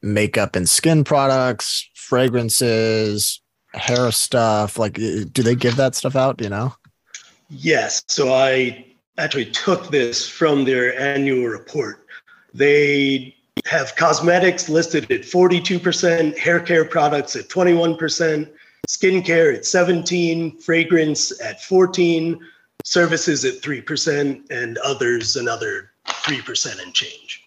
makeup 0.05 0.55
and 0.55 0.69
skin 0.69 1.03
products, 1.03 1.89
fragrances, 1.95 3.41
hair 3.73 4.11
stuff? 4.11 4.77
Like, 4.77 4.99
eh, 4.99 5.25
do 5.31 5.43
they 5.43 5.55
give 5.55 5.75
that 5.75 5.95
stuff 5.95 6.15
out? 6.15 6.41
You 6.41 6.49
know? 6.49 6.73
Yes. 7.49 8.03
So 8.07 8.33
I 8.33 8.85
actually 9.17 9.51
took 9.51 9.89
this 9.91 10.27
from 10.27 10.65
their 10.65 10.97
annual 10.99 11.47
report. 11.47 12.05
They 12.53 13.35
have 13.65 13.95
cosmetics 13.95 14.69
listed 14.69 15.09
at 15.11 15.21
42%, 15.21 16.37
hair 16.37 16.59
care 16.59 16.85
products 16.85 17.35
at 17.35 17.47
21%, 17.47 18.49
skincare 18.87 19.55
at 19.55 19.65
17, 19.65 20.59
fragrance 20.59 21.41
at 21.41 21.63
14, 21.63 22.39
services 22.83 23.45
at 23.45 23.61
3%, 23.61 24.51
and 24.51 24.77
others 24.79 25.35
another 25.35 25.91
3% 26.07 26.81
and 26.81 26.93
change. 26.93 27.44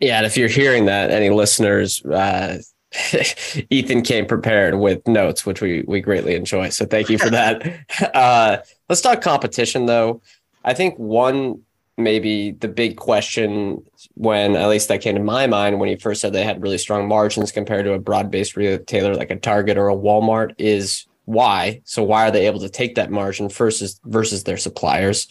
Yeah, 0.00 0.18
and 0.18 0.26
if 0.26 0.36
you're 0.36 0.48
hearing 0.48 0.84
that, 0.86 1.10
any 1.10 1.30
listeners, 1.30 2.04
uh, 2.04 2.58
Ethan 3.70 4.02
came 4.02 4.26
prepared 4.26 4.76
with 4.76 5.06
notes, 5.06 5.44
which 5.44 5.60
we 5.60 5.84
we 5.86 6.00
greatly 6.00 6.34
enjoy. 6.34 6.70
So 6.70 6.86
thank 6.86 7.08
you 7.08 7.18
for 7.18 7.30
that. 7.30 7.62
Uh, 8.14 8.58
let's 8.88 9.00
talk 9.00 9.20
competition, 9.20 9.86
though. 9.86 10.22
I 10.64 10.72
think 10.72 10.96
one 10.98 11.62
maybe 11.96 12.52
the 12.52 12.68
big 12.68 12.96
question 12.96 13.82
when 14.14 14.54
at 14.54 14.68
least 14.68 14.88
that 14.88 15.00
came 15.00 15.16
to 15.16 15.22
my 15.22 15.46
mind 15.48 15.80
when 15.80 15.88
he 15.88 15.96
first 15.96 16.20
said 16.20 16.32
they 16.32 16.44
had 16.44 16.62
really 16.62 16.78
strong 16.78 17.08
margins 17.08 17.50
compared 17.50 17.84
to 17.84 17.92
a 17.92 17.98
broad-based 17.98 18.56
retailer 18.56 19.14
like 19.16 19.32
a 19.32 19.36
Target 19.36 19.76
or 19.76 19.88
a 19.88 19.96
Walmart 19.96 20.54
is 20.58 21.06
why. 21.24 21.80
So 21.84 22.04
why 22.04 22.28
are 22.28 22.30
they 22.30 22.46
able 22.46 22.60
to 22.60 22.68
take 22.68 22.94
that 22.94 23.10
margin 23.10 23.48
versus 23.48 24.00
versus 24.04 24.44
their 24.44 24.56
suppliers? 24.56 25.26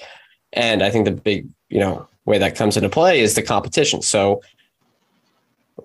And 0.54 0.84
I 0.84 0.90
think 0.90 1.06
the 1.06 1.12
big 1.12 1.48
you 1.70 1.80
know 1.80 2.08
way 2.26 2.38
that 2.38 2.56
comes 2.56 2.76
into 2.76 2.90
play 2.90 3.22
is 3.22 3.36
the 3.36 3.42
competition. 3.42 4.02
So 4.02 4.42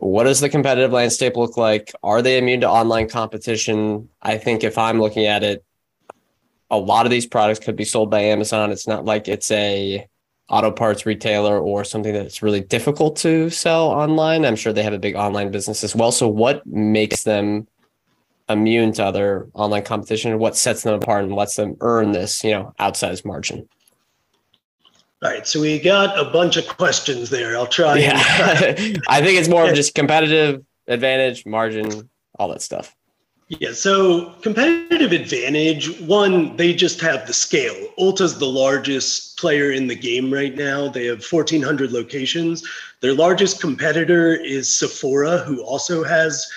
what 0.02 0.24
does 0.24 0.40
the 0.40 0.48
competitive 0.48 0.90
landscape 0.90 1.36
look 1.36 1.56
like? 1.56 1.92
Are 2.02 2.22
they 2.22 2.36
immune 2.36 2.62
to 2.62 2.68
online 2.68 3.08
competition? 3.08 4.08
I 4.20 4.36
think 4.36 4.64
if 4.64 4.76
I'm 4.76 5.00
looking 5.00 5.26
at 5.26 5.44
it, 5.44 5.64
a 6.70 6.76
lot 6.76 7.06
of 7.06 7.12
these 7.12 7.24
products 7.24 7.60
could 7.60 7.76
be 7.76 7.84
sold 7.84 8.10
by 8.10 8.20
Amazon. 8.20 8.72
It's 8.72 8.88
not 8.88 9.04
like 9.04 9.28
it's 9.28 9.48
a 9.52 10.08
auto 10.48 10.72
parts 10.72 11.06
retailer 11.06 11.56
or 11.56 11.84
something 11.84 12.12
that's 12.12 12.42
really 12.42 12.60
difficult 12.60 13.14
to 13.18 13.48
sell 13.50 13.90
online. 13.90 14.44
I'm 14.44 14.56
sure 14.56 14.72
they 14.72 14.82
have 14.82 14.92
a 14.92 14.98
big 14.98 15.14
online 15.14 15.52
business 15.52 15.84
as 15.84 15.94
well. 15.94 16.10
So 16.10 16.26
what 16.26 16.66
makes 16.66 17.22
them 17.22 17.68
immune 18.48 18.92
to 18.94 19.04
other 19.04 19.50
online 19.54 19.84
competition? 19.84 20.36
What 20.40 20.56
sets 20.56 20.82
them 20.82 20.94
apart 20.94 21.22
and 21.22 21.36
lets 21.36 21.54
them 21.54 21.76
earn 21.80 22.10
this, 22.10 22.42
you 22.42 22.50
know, 22.50 22.74
outsized 22.80 23.24
margin? 23.24 23.68
All 25.22 25.30
right, 25.30 25.46
so 25.46 25.60
we 25.60 25.78
got 25.78 26.18
a 26.18 26.24
bunch 26.24 26.56
of 26.56 26.66
questions 26.66 27.30
there. 27.30 27.56
I'll 27.56 27.66
try. 27.66 27.96
Yeah, 27.96 28.16
I 29.08 29.20
think 29.20 29.38
it's 29.38 29.48
more 29.48 29.68
of 29.68 29.74
just 29.74 29.94
competitive 29.94 30.64
advantage, 30.88 31.46
margin, 31.46 32.10
all 32.40 32.48
that 32.48 32.60
stuff. 32.60 32.96
Yeah, 33.60 33.72
so 33.72 34.30
competitive 34.40 35.12
advantage, 35.12 36.00
one, 36.00 36.56
they 36.56 36.74
just 36.74 37.00
have 37.02 37.26
the 37.26 37.34
scale. 37.34 37.76
Ulta's 37.98 38.38
the 38.38 38.46
largest 38.46 39.38
player 39.38 39.70
in 39.70 39.86
the 39.86 39.94
game 39.94 40.32
right 40.32 40.56
now. 40.56 40.88
They 40.88 41.04
have 41.06 41.22
1,400 41.22 41.92
locations. 41.92 42.66
Their 43.00 43.14
largest 43.14 43.60
competitor 43.60 44.34
is 44.34 44.74
Sephora, 44.74 45.38
who 45.38 45.62
also 45.62 46.02
has 46.02 46.50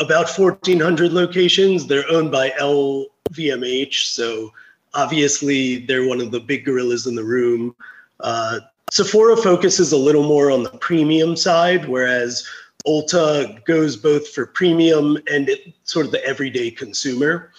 about 0.00 0.28
1,400 0.28 1.12
locations. 1.12 1.86
They're 1.86 2.08
owned 2.10 2.30
by 2.30 2.50
LVMH, 2.50 4.12
so 4.12 4.52
obviously 4.92 5.86
they're 5.86 6.06
one 6.06 6.20
of 6.20 6.30
the 6.30 6.40
big 6.40 6.64
gorillas 6.64 7.06
in 7.06 7.14
the 7.14 7.24
room. 7.24 7.74
Uh, 8.20 8.60
Sephora 8.90 9.36
focuses 9.36 9.92
a 9.92 9.96
little 9.96 10.22
more 10.22 10.50
on 10.50 10.62
the 10.62 10.70
premium 10.70 11.36
side, 11.36 11.86
whereas 11.88 12.46
Ulta 12.86 13.64
goes 13.64 13.96
both 13.96 14.28
for 14.28 14.46
premium 14.46 15.18
and 15.30 15.48
it, 15.48 15.72
sort 15.84 16.06
of 16.06 16.12
the 16.12 16.24
everyday 16.24 16.70
consumer. 16.70 17.50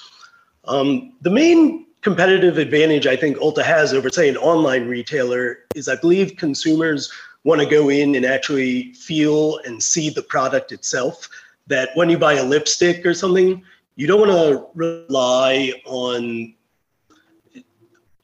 Um, 0.65 1.13
the 1.21 1.29
main 1.29 1.87
competitive 2.01 2.57
advantage 2.57 3.07
I 3.07 3.15
think 3.15 3.37
Ulta 3.37 3.63
has 3.63 3.93
over, 3.93 4.09
say, 4.09 4.29
an 4.29 4.37
online 4.37 4.87
retailer 4.87 5.59
is 5.73 5.87
I 5.87 5.95
believe 5.95 6.37
consumers 6.37 7.11
want 7.43 7.61
to 7.61 7.67
go 7.67 7.89
in 7.89 8.15
and 8.15 8.25
actually 8.25 8.93
feel 8.93 9.57
and 9.65 9.81
see 9.81 10.09
the 10.09 10.21
product 10.21 10.71
itself. 10.71 11.27
That 11.67 11.89
when 11.95 12.09
you 12.11 12.19
buy 12.19 12.33
a 12.33 12.43
lipstick 12.43 13.05
or 13.05 13.15
something, 13.15 13.63
you 13.95 14.05
don't 14.05 14.19
want 14.19 14.31
to 14.31 14.67
rely 14.75 15.73
on 15.85 16.53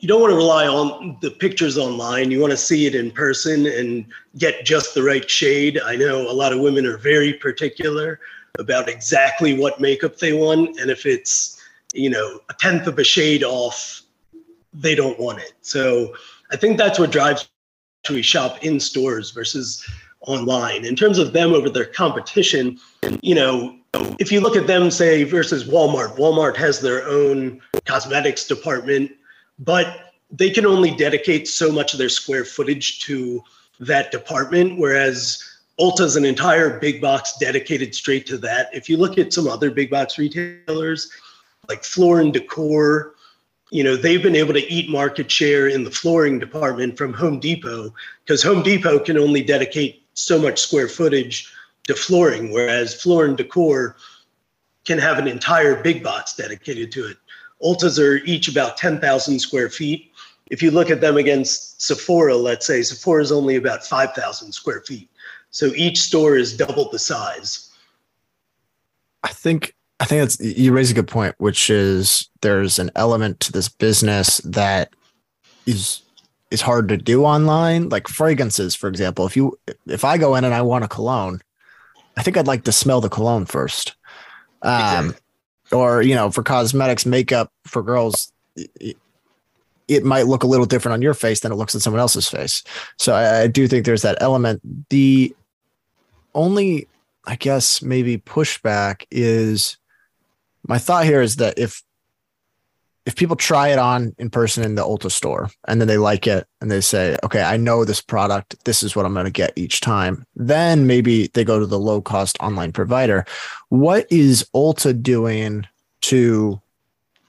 you 0.02 0.08
don't 0.08 0.20
want 0.20 0.32
to 0.32 0.36
rely 0.36 0.68
on 0.68 1.16
the 1.22 1.30
pictures 1.30 1.78
online. 1.78 2.32
You 2.32 2.42
want 2.42 2.50
to 2.50 2.58
see 2.58 2.88
it 2.88 2.96
in 2.96 3.12
person 3.12 3.68
and 3.68 4.04
get 4.36 4.66
just 4.66 4.96
the 4.96 5.04
right 5.04 5.30
shade. 5.30 5.80
I 5.80 5.96
know 5.96 6.30
a 6.30 6.34
lot 6.34 6.52
of 6.52 6.60
women 6.60 6.88
are 6.88 6.98
very 6.98 7.34
particular 7.34 8.20
about 8.58 8.90
exactly 8.90 9.58
what 9.58 9.80
makeup 9.80 10.18
they 10.18 10.34
want. 10.34 10.80
And 10.80 10.90
if 10.90 11.06
it's, 11.06 11.62
you 11.94 12.10
know, 12.10 12.40
a 12.50 12.54
tenth 12.56 12.88
of 12.88 12.98
a 12.98 13.04
shade 13.04 13.44
off, 13.44 14.02
they 14.74 14.96
don't 14.96 15.20
want 15.20 15.38
it. 15.38 15.54
So 15.62 16.16
I 16.52 16.58
think 16.58 16.80
that's 16.80 16.98
what 16.98 17.12
drives 17.12 17.48
we 18.10 18.24
shop 18.24 18.64
in 18.64 18.80
stores 18.80 19.30
versus 19.30 19.88
online. 20.22 20.84
In 20.84 20.96
terms 20.96 21.20
of 21.20 21.32
them 21.32 21.54
over 21.54 21.70
their 21.70 21.86
competition, 21.86 22.80
you 23.22 23.36
know, 23.36 23.78
if 24.18 24.32
you 24.32 24.42
look 24.42 24.56
at 24.56 24.66
them, 24.66 24.90
say, 24.90 25.24
versus 25.24 25.66
Walmart, 25.66 26.18
Walmart 26.18 26.58
has 26.58 26.80
their 26.80 27.08
own 27.08 27.62
cosmetics 27.86 28.48
department 28.48 29.12
but 29.62 30.14
they 30.32 30.50
can 30.50 30.66
only 30.66 30.92
dedicate 30.96 31.48
so 31.48 31.72
much 31.72 31.94
of 31.94 32.00
their 32.00 32.10
square 32.10 32.44
footage 32.44 33.00
to 33.02 33.44
that 33.80 34.12
department, 34.12 34.78
whereas 34.80 35.44
Ulta 35.80 36.02
Ulta's 36.02 36.16
an 36.16 36.26
entire 36.26 36.80
big 36.80 37.02
box 37.02 37.36
dedicated 37.40 37.96
straight 37.96 38.26
to 38.28 38.38
that. 38.40 38.70
If 38.74 38.90
you 38.90 38.98
look 38.98 39.18
at 39.18 39.34
some 39.34 39.48
other 39.48 39.72
big 39.72 39.90
box 39.90 40.18
retailers 40.18 41.12
like 41.70 41.84
Floor 41.84 42.20
and 42.20 42.34
Decor, 42.34 43.16
you 43.72 43.84
know, 43.84 43.96
they've 43.96 44.22
been 44.22 44.36
able 44.36 44.54
to 44.54 44.72
eat 44.72 44.90
market 44.90 45.32
share 45.32 45.68
in 45.68 45.84
the 45.84 45.92
flooring 45.92 46.40
department 46.40 46.98
from 46.98 47.14
Home 47.14 47.40
Depot 47.40 47.94
because 48.24 48.44
Home 48.44 48.62
Depot 48.62 49.00
can 49.00 49.18
only 49.18 49.42
dedicate 49.42 50.04
so 50.14 50.38
much 50.38 50.60
square 50.60 50.88
footage 50.88 51.52
to 51.86 51.96
flooring, 51.96 52.52
whereas 52.52 53.02
Floor 53.02 53.26
and 53.26 53.38
Decor 53.38 53.96
can 54.86 54.98
have 54.98 55.20
an 55.20 55.28
entire 55.28 55.82
big 55.82 56.04
box 56.04 56.36
dedicated 56.36 56.92
to 56.92 57.08
it. 57.08 57.18
Ultas 57.64 58.00
are 58.00 58.18
each 58.26 58.48
about 58.48 58.78
10,000 58.78 59.40
square 59.40 59.70
feet. 59.70 60.12
If 60.50 60.62
you 60.62 60.72
look 60.72 60.90
at 60.90 61.02
them 61.02 61.18
against 61.18 61.82
Sephora, 61.82 62.36
let's 62.36 62.66
say, 62.66 62.82
Sephora 62.82 63.22
is 63.22 63.32
only 63.32 63.56
about 63.56 63.86
5,000 63.86 64.52
square 64.52 64.82
feet. 64.82 65.10
So 65.52 65.68
each 65.76 66.02
store 66.02 66.36
is 66.36 66.56
double 66.56 66.90
the 66.90 67.00
size. 67.00 67.70
I 69.24 69.30
think 69.30 69.76
I 70.00 70.06
think 70.06 70.22
that's 70.22 70.40
you 70.40 70.74
raise 70.74 70.90
a 70.90 70.96
good 70.96 71.08
point, 71.08 71.36
which 71.38 71.70
is 71.70 72.28
there's 72.42 72.80
an 72.80 72.90
element 72.96 73.40
to 73.42 73.52
this 73.52 73.70
business 73.70 74.38
that 74.38 74.92
is 75.68 76.02
is 76.50 76.62
hard 76.62 76.90
to 76.90 76.98
do 76.98 77.24
online, 77.24 77.90
like 77.90 78.08
fragrances, 78.08 78.74
for 78.74 78.90
example. 78.90 79.28
If 79.28 79.38
you 79.38 79.60
if 79.88 80.04
I 80.04 80.18
go 80.18 80.36
in 80.36 80.44
and 80.44 80.56
I 80.56 80.64
want 80.64 80.84
a 80.84 80.88
cologne, 80.88 81.42
I 82.18 82.24
think 82.24 82.36
I'd 82.36 82.48
like 82.48 82.64
to 82.64 82.72
smell 82.72 83.00
the 83.00 83.10
cologne 83.10 83.46
first. 83.46 83.96
Um, 84.64 85.16
or 85.72 86.02
you 86.02 86.16
know 86.16 86.32
for 86.32 86.44
cosmetics 86.44 87.06
makeup 87.06 87.52
for 87.66 87.82
girls 87.82 88.32
it, 88.56 88.98
it, 89.88 90.04
might 90.04 90.28
look 90.28 90.44
a 90.44 90.48
little 90.48 90.66
different 90.66 90.94
on 90.94 91.02
your 91.02 91.14
face 91.14 91.42
than 91.42 91.52
it 91.52 91.56
looks 91.56 91.74
on 91.76 91.82
someone 91.82 92.00
else's 92.00 92.28
face. 92.28 92.64
So 92.98 93.14
I, 93.14 93.42
I 93.42 93.48
do 93.48 93.68
think 93.68 93.86
there's 93.86 94.02
that 94.02 94.18
element. 94.22 94.62
The 94.90 95.36
only 96.34 96.88
i 97.26 97.36
guess 97.36 97.82
maybe 97.82 98.18
pushback 98.18 99.06
is 99.12 99.78
my 100.68 100.78
thought 100.78 101.06
here 101.06 101.22
is 101.22 101.38
that 101.38 101.58
if 101.58 101.84
if 103.06 103.16
people 103.16 103.36
try 103.36 103.70
it 103.70 103.80
on 103.80 104.14
in 104.20 104.30
person 104.30 104.64
in 104.64 104.76
the 104.76 104.84
Ulta 104.84 105.12
store 105.12 105.50
and 105.68 105.82
then 105.82 105.88
they 105.88 105.98
like 105.98 106.28
it 106.28 106.46
and 106.60 106.70
they 106.70 106.82
say, 106.82 107.18
okay, 107.24 107.42
I 107.42 107.58
know 107.58 107.84
this 107.84 108.02
product, 108.02 108.64
this 108.66 108.84
is 108.84 108.96
what 108.96 109.06
I'm 109.06 109.14
going 109.14 109.26
to 109.26 109.32
get 109.32 109.54
each 109.56 109.82
time, 109.82 110.26
then 110.36 110.86
maybe 110.86 111.28
they 111.34 111.44
go 111.44 111.60
to 111.60 111.66
the 111.66 111.80
low 111.80 112.02
cost 112.02 112.38
online 112.40 112.72
provider. 112.72 113.26
What 113.70 114.06
is 114.12 114.48
Ulta 114.54 115.02
doing 115.02 115.66
to, 116.02 116.62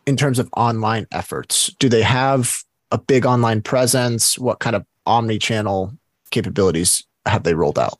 in 0.05 0.17
terms 0.17 0.38
of 0.38 0.50
online 0.57 1.07
efforts? 1.11 1.69
Do 1.79 1.88
they 1.88 2.02
have 2.02 2.62
a 2.91 2.99
big 2.99 3.25
online 3.25 3.62
presence? 3.62 4.38
What 4.38 4.59
kind 4.59 4.76
of 4.76 4.85
omni 5.07 5.38
channel 5.38 5.93
capabilities 6.31 7.02
have 7.25 7.45
they 7.45 7.55
rolled 7.55 7.79
out? 7.79 7.99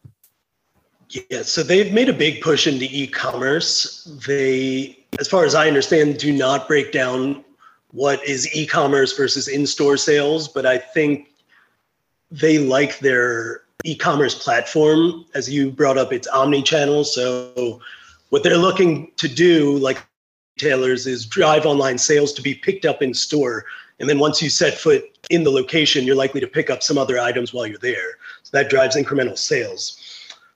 Yeah, 1.31 1.43
so 1.43 1.63
they've 1.63 1.93
made 1.93 2.09
a 2.09 2.15
big 2.15 2.41
push 2.41 2.67
into 2.67 2.87
e 2.87 3.07
commerce. 3.07 4.05
They, 4.27 4.99
as 5.21 5.29
far 5.29 5.45
as 5.45 5.55
I 5.55 5.69
understand, 5.69 6.19
do 6.19 6.33
not 6.33 6.67
break 6.67 6.91
down 6.91 7.45
what 7.93 8.27
is 8.27 8.53
e-commerce 8.55 9.17
versus 9.17 9.49
in-store 9.49 9.97
sales, 9.97 10.49
but 10.49 10.67
I 10.67 10.79
think 10.79 11.29
they 12.31 12.59
like 12.59 12.99
their 12.99 13.63
e-commerce 13.85 14.35
platform. 14.35 15.27
As 15.35 15.49
you 15.51 15.71
brought 15.71 15.99
up, 15.99 16.13
it's 16.13 16.27
omni-channel. 16.29 17.05
So 17.05 17.81
what 18.31 18.43
they're 18.43 18.57
looking 18.57 19.13
to 19.17 19.29
do, 19.29 19.77
like 19.77 19.99
retailers, 20.57 21.07
is 21.07 21.27
drive 21.27 21.67
online 21.67 21.99
sales 21.99 22.33
to 22.35 22.43
be 22.43 22.55
picked 22.55 22.87
up 22.87 23.03
in 23.03 23.13
store. 23.13 23.67
And 24.01 24.09
then 24.09 24.19
once 24.19 24.41
you 24.41 24.49
set 24.49 24.79
foot 24.79 25.05
in 25.29 25.45
the 25.45 25.51
location, 25.51 26.05
you're 26.05 26.17
likely 26.17 26.41
to 26.41 26.47
pick 26.47 26.71
up 26.71 26.83
some 26.83 26.97
other 26.97 27.19
items 27.19 27.53
while 27.53 27.67
you're 27.67 27.79
there. 27.79 28.17
So 28.43 28.57
that 28.57 28.71
drives 28.71 28.97
incremental 28.97 29.37
sales. 29.37 29.99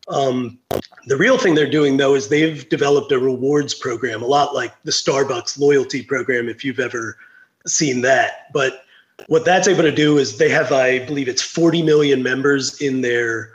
Um, 0.08 0.58
the 1.06 1.16
real 1.16 1.38
thing 1.38 1.54
they're 1.54 1.70
doing 1.70 1.96
though 1.96 2.14
is 2.14 2.28
they've 2.28 2.68
developed 2.68 3.12
a 3.12 3.18
rewards 3.18 3.74
program, 3.74 4.22
a 4.22 4.26
lot 4.26 4.54
like 4.54 4.74
the 4.82 4.90
Starbucks 4.90 5.58
loyalty 5.58 6.02
program, 6.02 6.48
if 6.48 6.64
you've 6.64 6.80
ever 6.80 7.16
seen 7.66 8.02
that. 8.02 8.52
But 8.52 8.84
what 9.28 9.44
that's 9.44 9.68
able 9.68 9.82
to 9.82 9.92
do 9.92 10.18
is 10.18 10.38
they 10.38 10.48
have, 10.50 10.72
I 10.72 11.04
believe 11.06 11.28
it's 11.28 11.42
40 11.42 11.82
million 11.82 12.22
members 12.22 12.80
in 12.80 13.00
their 13.00 13.52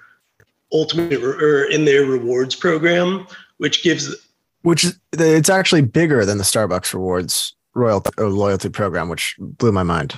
Ultamate 0.73 1.21
or 1.21 1.65
in 1.65 1.85
their 1.85 2.05
rewards 2.05 2.55
program, 2.55 3.27
which 3.57 3.83
gives 3.83 4.15
which 4.63 4.85
it's 5.13 5.49
actually 5.49 5.81
bigger 5.81 6.23
than 6.23 6.37
the 6.37 6.43
Starbucks 6.43 6.93
rewards 6.93 7.55
royalty 7.73 8.11
or 8.17 8.29
loyalty 8.29 8.69
program, 8.69 9.09
which 9.09 9.35
blew 9.39 9.71
my 9.71 9.83
mind. 9.83 10.15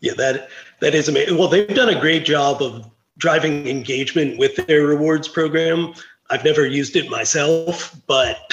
Yeah, 0.00 0.14
that 0.16 0.48
that 0.80 0.94
is 0.94 1.08
amazing. 1.08 1.38
Well, 1.38 1.48
they've 1.48 1.74
done 1.74 1.88
a 1.88 2.00
great 2.00 2.24
job 2.24 2.60
of 2.62 2.90
driving 3.20 3.68
engagement 3.68 4.38
with 4.38 4.56
their 4.66 4.86
rewards 4.86 5.28
program. 5.28 5.94
I've 6.30 6.44
never 6.44 6.66
used 6.66 6.96
it 6.96 7.10
myself, 7.10 7.94
but 8.06 8.52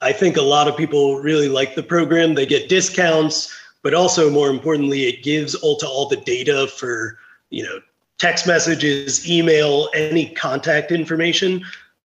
I 0.00 0.12
think 0.12 0.36
a 0.36 0.42
lot 0.42 0.68
of 0.68 0.76
people 0.76 1.16
really 1.16 1.48
like 1.48 1.74
the 1.74 1.82
program. 1.82 2.34
They 2.34 2.46
get 2.46 2.68
discounts, 2.68 3.54
but 3.82 3.94
also 3.94 4.30
more 4.30 4.48
importantly, 4.48 5.02
it 5.02 5.22
gives 5.22 5.54
Ulta 5.62 5.84
all 5.84 6.08
the 6.08 6.16
data 6.16 6.66
for, 6.66 7.18
you 7.50 7.62
know, 7.62 7.80
text 8.16 8.46
messages, 8.46 9.28
email, 9.28 9.88
any 9.94 10.30
contact 10.30 10.90
information. 10.90 11.62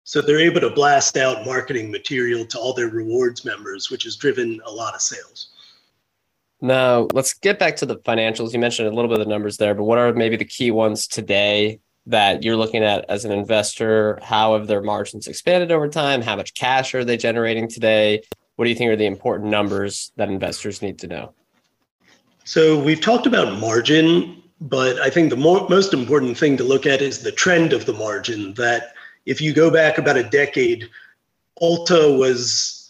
So 0.04 0.21
they're 0.21 0.40
able 0.40 0.61
to 0.61 0.71
blast 0.71 1.16
out 1.16 1.44
marketing 1.44 1.90
material 1.90 2.44
to 2.47 2.59
all 2.59 2.73
their 2.73 2.88
rewards 2.88 3.44
members, 3.44 3.90
which 3.90 4.04
has 4.04 4.16
driven 4.16 4.61
a 4.64 4.71
lot 4.71 4.94
of 4.94 5.00
sales. 5.00 5.51
Now, 6.62 7.09
let's 7.12 7.35
get 7.35 7.59
back 7.59 7.75
to 7.76 7.87
the 7.87 7.97
financials. 7.97 8.52
You 8.52 8.61
mentioned 8.61 8.87
a 8.87 8.92
little 8.92 9.11
bit 9.11 9.19
of 9.19 9.26
the 9.26 9.31
numbers 9.31 9.57
there, 9.57 9.75
but 9.75 9.83
what 9.83 9.99
are 9.99 10.12
maybe 10.12 10.37
the 10.37 10.45
key 10.45 10.71
ones 10.71 11.09
today 11.09 11.81
that 12.07 12.45
you're 12.45 12.57
looking 12.57 12.85
at 12.85 13.04
as 13.09 13.25
an 13.25 13.33
investor? 13.33 14.21
How 14.23 14.57
have 14.57 14.69
their 14.69 14.81
margins 14.81 15.26
expanded 15.26 15.73
over 15.73 15.88
time? 15.88 16.23
How 16.23 16.37
much 16.37 16.54
cash 16.54 16.95
are 16.95 17.04
they 17.04 17.16
generating 17.16 17.69
today? 17.69 18.23
What 18.54 18.66
do 18.66 18.71
you 18.71 18.76
think 18.76 18.92
are 18.92 18.97
the 18.97 19.07
important 19.07 19.50
numbers 19.50 20.12
that 20.16 20.28
investors 20.28 20.83
need 20.83 21.00
to 21.00 21.09
know? 21.09 21.35
So, 22.45 22.81
we've 22.81 23.00
talked 23.00 23.26
about 23.26 23.59
margin, 23.59 24.40
but 24.61 25.00
I 25.00 25.11
think 25.11 25.31
the 25.31 25.37
more, 25.37 25.69
most 25.69 25.92
important 25.92 26.38
thing 26.38 26.57
to 26.59 26.64
look 26.64 26.87
at 26.87 27.02
is 27.02 27.23
the 27.23 27.33
trend 27.33 27.73
of 27.73 27.87
the 27.87 27.92
margin. 27.92 28.54
That 28.54 28.92
if 29.26 29.40
you 29.40 29.52
go 29.52 29.69
back 29.69 29.99
about 29.99 30.16
a 30.16 30.23
decade, 30.23 30.88
Ulta 31.61 32.16
was 32.16 32.81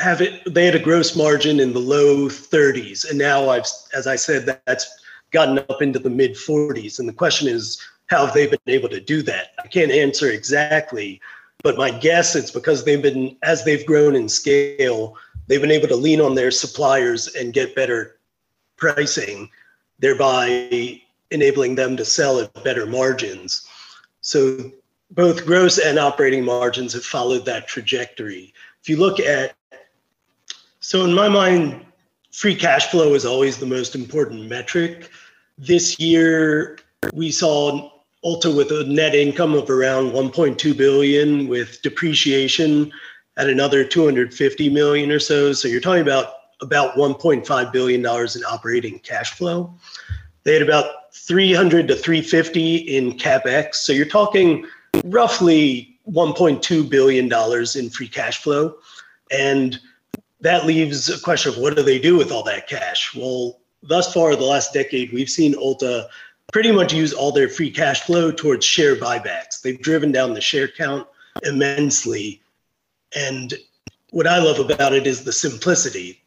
have 0.00 0.20
it 0.20 0.42
they 0.52 0.64
had 0.64 0.74
a 0.74 0.78
gross 0.78 1.14
margin 1.14 1.60
in 1.60 1.72
the 1.72 1.78
low 1.78 2.28
30s 2.28 3.08
and 3.08 3.18
now 3.18 3.48
i've 3.50 3.66
as 3.94 4.06
i 4.06 4.16
said 4.16 4.46
that, 4.46 4.62
that's 4.66 4.88
gotten 5.30 5.58
up 5.58 5.82
into 5.82 5.98
the 5.98 6.10
mid 6.10 6.32
40s 6.32 6.98
and 6.98 7.08
the 7.08 7.12
question 7.12 7.48
is 7.48 7.80
how 8.06 8.26
have 8.26 8.34
they 8.34 8.48
been 8.48 8.58
able 8.66 8.88
to 8.88 9.00
do 9.00 9.22
that? 9.22 9.50
I 9.62 9.68
can't 9.68 9.92
answer 9.92 10.30
exactly 10.30 11.20
but 11.62 11.76
my 11.76 11.90
guess 11.90 12.34
is 12.34 12.50
because 12.50 12.84
they've 12.84 13.02
been 13.02 13.36
as 13.42 13.64
they've 13.64 13.86
grown 13.86 14.16
in 14.16 14.28
scale 14.28 15.16
they've 15.46 15.60
been 15.60 15.70
able 15.70 15.88
to 15.88 15.96
lean 15.96 16.20
on 16.20 16.34
their 16.34 16.50
suppliers 16.50 17.28
and 17.34 17.52
get 17.52 17.76
better 17.76 18.18
pricing 18.76 19.50
thereby 20.00 21.00
enabling 21.30 21.76
them 21.76 21.96
to 21.96 22.04
sell 22.04 22.40
at 22.40 22.64
better 22.64 22.86
margins. 22.86 23.66
So 24.20 24.72
both 25.12 25.46
gross 25.46 25.78
and 25.78 25.98
operating 25.98 26.44
margins 26.44 26.92
have 26.94 27.04
followed 27.04 27.44
that 27.46 27.68
trajectory. 27.68 28.52
If 28.82 28.88
you 28.88 28.96
look 28.96 29.20
at 29.20 29.54
so, 30.80 31.04
in 31.04 31.12
my 31.12 31.28
mind, 31.28 31.84
free 32.32 32.54
cash 32.54 32.86
flow 32.86 33.12
is 33.14 33.26
always 33.26 33.58
the 33.58 33.66
most 33.66 33.94
important 33.94 34.48
metric. 34.48 35.10
This 35.58 36.00
year, 36.00 36.78
we 37.12 37.30
saw 37.30 37.90
Ulta 38.24 38.56
with 38.56 38.70
a 38.70 38.84
net 38.84 39.14
income 39.14 39.54
of 39.54 39.68
around 39.68 40.12
1.2 40.12 40.76
billion, 40.76 41.48
with 41.48 41.82
depreciation 41.82 42.90
at 43.36 43.48
another 43.48 43.84
250 43.84 44.70
million 44.70 45.10
or 45.10 45.18
so. 45.18 45.52
So, 45.52 45.68
you're 45.68 45.82
talking 45.82 46.02
about 46.02 46.32
about 46.62 46.94
1.5 46.96 47.72
billion 47.72 48.00
dollars 48.00 48.34
in 48.34 48.42
operating 48.44 48.98
cash 49.00 49.32
flow. 49.32 49.74
They 50.44 50.54
had 50.54 50.62
about 50.62 51.12
300 51.12 51.88
to 51.88 51.94
350 51.94 52.76
in 52.76 53.12
capex. 53.18 53.74
So, 53.76 53.92
you're 53.92 54.06
talking 54.06 54.64
roughly 55.04 55.98
1.2 56.10 56.88
billion 56.88 57.28
dollars 57.28 57.76
in 57.76 57.90
free 57.90 58.08
cash 58.08 58.38
flow, 58.42 58.76
and 59.30 59.78
that 60.40 60.66
leaves 60.66 61.08
a 61.08 61.20
question 61.20 61.52
of 61.52 61.58
what 61.58 61.76
do 61.76 61.82
they 61.82 61.98
do 61.98 62.16
with 62.16 62.32
all 62.32 62.42
that 62.44 62.68
cash? 62.68 63.14
Well, 63.14 63.60
thus 63.82 64.12
far, 64.12 64.34
the 64.36 64.44
last 64.44 64.72
decade, 64.72 65.12
we've 65.12 65.28
seen 65.28 65.54
Ulta 65.54 66.08
pretty 66.52 66.72
much 66.72 66.92
use 66.92 67.12
all 67.12 67.32
their 67.32 67.48
free 67.48 67.70
cash 67.70 68.02
flow 68.02 68.32
towards 68.32 68.64
share 68.64 68.96
buybacks. 68.96 69.60
They've 69.62 69.80
driven 69.80 70.12
down 70.12 70.34
the 70.34 70.40
share 70.40 70.68
count 70.68 71.06
immensely. 71.44 72.40
And 73.14 73.54
what 74.10 74.26
I 74.26 74.38
love 74.38 74.58
about 74.58 74.92
it 74.92 75.06
is 75.06 75.24
the 75.24 75.32
simplicity. 75.32 76.22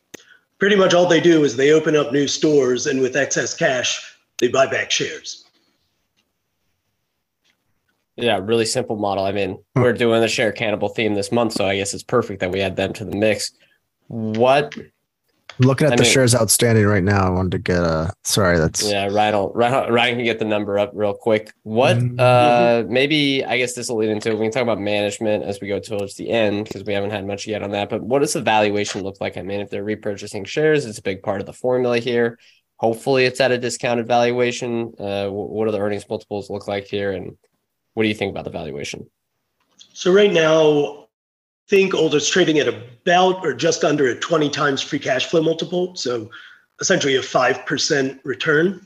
Pretty 0.59 0.75
much 0.75 0.93
all 0.93 1.07
they 1.07 1.19
do 1.19 1.43
is 1.43 1.55
they 1.55 1.71
open 1.71 1.95
up 1.95 2.13
new 2.13 2.27
stores, 2.27 2.87
and 2.87 3.01
with 3.01 3.17
excess 3.17 3.53
cash, 3.53 4.17
they 4.37 4.47
buy 4.47 4.65
back 4.65 4.91
shares. 4.91 5.45
Yeah, 8.15 8.39
really 8.41 8.65
simple 8.65 8.95
model. 8.95 9.25
I 9.25 9.31
mean, 9.31 9.57
we're 9.75 9.91
doing 9.91 10.21
the 10.21 10.27
share 10.27 10.51
cannibal 10.51 10.87
theme 10.87 11.15
this 11.15 11.31
month, 11.31 11.53
so 11.53 11.65
I 11.65 11.75
guess 11.75 11.93
it's 11.93 12.03
perfect 12.03 12.39
that 12.41 12.51
we 12.51 12.61
add 12.61 12.75
them 12.75 12.93
to 12.93 13.05
the 13.05 13.17
mix 13.17 13.51
what 14.07 14.75
looking 15.59 15.87
at 15.87 15.93
I 15.93 15.95
the 15.97 16.03
mean, 16.03 16.11
shares 16.11 16.35
outstanding 16.35 16.85
right 16.85 17.03
now. 17.03 17.27
I 17.27 17.29
wanted 17.29 17.51
to 17.51 17.59
get 17.59 17.79
a 17.79 18.13
sorry, 18.23 18.57
that's 18.57 18.89
yeah, 18.89 19.07
Ryan 19.07 19.51
Ryan, 19.53 19.93
Ryan 19.93 20.15
can 20.15 20.25
get 20.25 20.39
the 20.39 20.45
number 20.45 20.79
up 20.79 20.91
real 20.93 21.13
quick. 21.13 21.51
What 21.63 21.97
mm-hmm. 21.97 22.19
uh 22.19 22.83
maybe 22.89 23.43
I 23.45 23.57
guess 23.57 23.73
this 23.73 23.89
will 23.89 23.97
lead 23.97 24.09
into 24.09 24.35
we 24.35 24.45
can 24.45 24.51
talk 24.51 24.63
about 24.63 24.79
management 24.79 25.43
as 25.43 25.59
we 25.61 25.67
go 25.67 25.79
towards 25.79 26.15
the 26.15 26.29
end 26.29 26.65
because 26.65 26.83
we 26.83 26.93
haven't 26.93 27.11
had 27.11 27.25
much 27.25 27.47
yet 27.47 27.63
on 27.63 27.71
that. 27.71 27.89
But 27.89 28.01
what 28.01 28.19
does 28.19 28.33
the 28.33 28.41
valuation 28.41 29.01
look 29.01 29.21
like? 29.21 29.37
I 29.37 29.41
mean, 29.41 29.61
if 29.61 29.69
they're 29.69 29.85
repurchasing 29.85 30.47
shares, 30.47 30.85
it's 30.85 30.99
a 30.99 31.03
big 31.03 31.23
part 31.23 31.39
of 31.39 31.45
the 31.45 31.53
formula 31.53 31.99
here. 31.99 32.39
Hopefully 32.77 33.25
it's 33.25 33.39
at 33.39 33.51
a 33.51 33.57
discounted 33.57 34.07
valuation. 34.07 34.93
Uh 34.99 35.29
what 35.29 35.65
do 35.65 35.71
the 35.71 35.79
earnings 35.79 36.07
multiples 36.09 36.49
look 36.49 36.67
like 36.67 36.85
here? 36.85 37.11
And 37.11 37.37
what 37.93 38.03
do 38.03 38.09
you 38.09 38.15
think 38.15 38.31
about 38.31 38.45
the 38.45 38.51
valuation? 38.51 39.09
So 39.93 40.11
right 40.11 40.31
now 40.31 41.02
think 41.67 41.93
Ulta's 41.93 42.29
trading 42.29 42.59
at 42.59 42.67
about 42.67 43.45
or 43.45 43.53
just 43.53 43.83
under 43.83 44.07
a 44.07 44.15
20 44.15 44.49
times 44.49 44.81
free 44.81 44.99
cash 44.99 45.27
flow 45.27 45.41
multiple. 45.41 45.95
So 45.95 46.29
essentially 46.79 47.15
a 47.15 47.21
5% 47.21 48.19
return. 48.23 48.85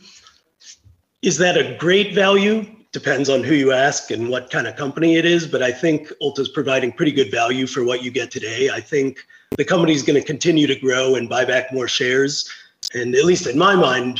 Is 1.21 1.37
that 1.37 1.57
a 1.57 1.75
great 1.77 2.13
value? 2.13 2.65
Depends 2.91 3.29
on 3.29 3.43
who 3.43 3.53
you 3.53 3.71
ask 3.71 4.11
and 4.11 4.29
what 4.29 4.49
kind 4.49 4.67
of 4.67 4.75
company 4.75 5.17
it 5.17 5.25
is. 5.25 5.47
But 5.47 5.61
I 5.61 5.71
think 5.71 6.11
Ulta's 6.21 6.49
providing 6.49 6.91
pretty 6.91 7.11
good 7.11 7.31
value 7.31 7.67
for 7.67 7.83
what 7.83 8.03
you 8.03 8.11
get 8.11 8.31
today. 8.31 8.69
I 8.69 8.79
think 8.79 9.25
the 9.57 9.65
company 9.65 9.93
is 9.93 10.03
going 10.03 10.19
to 10.19 10.25
continue 10.25 10.67
to 10.67 10.75
grow 10.79 11.15
and 11.15 11.27
buy 11.27 11.45
back 11.45 11.73
more 11.73 11.87
shares. 11.87 12.49
And 12.93 13.15
at 13.15 13.25
least 13.25 13.47
in 13.47 13.57
my 13.57 13.75
mind, 13.75 14.19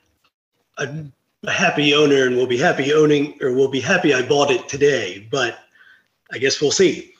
I'm 0.78 1.12
a 1.46 1.52
happy 1.52 1.94
owner 1.94 2.26
and 2.26 2.36
will 2.36 2.46
be 2.46 2.58
happy 2.58 2.92
owning 2.92 3.38
or 3.40 3.52
will 3.52 3.68
be 3.68 3.80
happy 3.80 4.12
I 4.12 4.26
bought 4.26 4.50
it 4.50 4.68
today. 4.68 5.26
But 5.30 5.60
I 6.32 6.38
guess 6.38 6.60
we'll 6.60 6.72
see. 6.72 7.14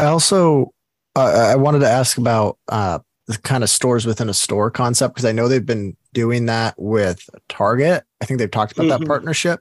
I 0.00 0.06
also 0.06 0.72
uh, 1.16 1.50
I 1.52 1.56
wanted 1.56 1.80
to 1.80 1.88
ask 1.88 2.18
about 2.18 2.58
uh, 2.68 3.00
the 3.26 3.38
kind 3.38 3.62
of 3.62 3.70
stores 3.70 4.06
within 4.06 4.28
a 4.28 4.34
store 4.34 4.70
concept 4.70 5.14
because 5.14 5.24
I 5.24 5.32
know 5.32 5.48
they've 5.48 5.64
been 5.64 5.96
doing 6.12 6.46
that 6.46 6.74
with 6.78 7.28
Target. 7.48 8.04
I 8.20 8.24
think 8.24 8.38
they've 8.38 8.50
talked 8.50 8.72
about 8.72 8.84
mm-hmm. 8.84 9.02
that 9.02 9.06
partnership. 9.06 9.60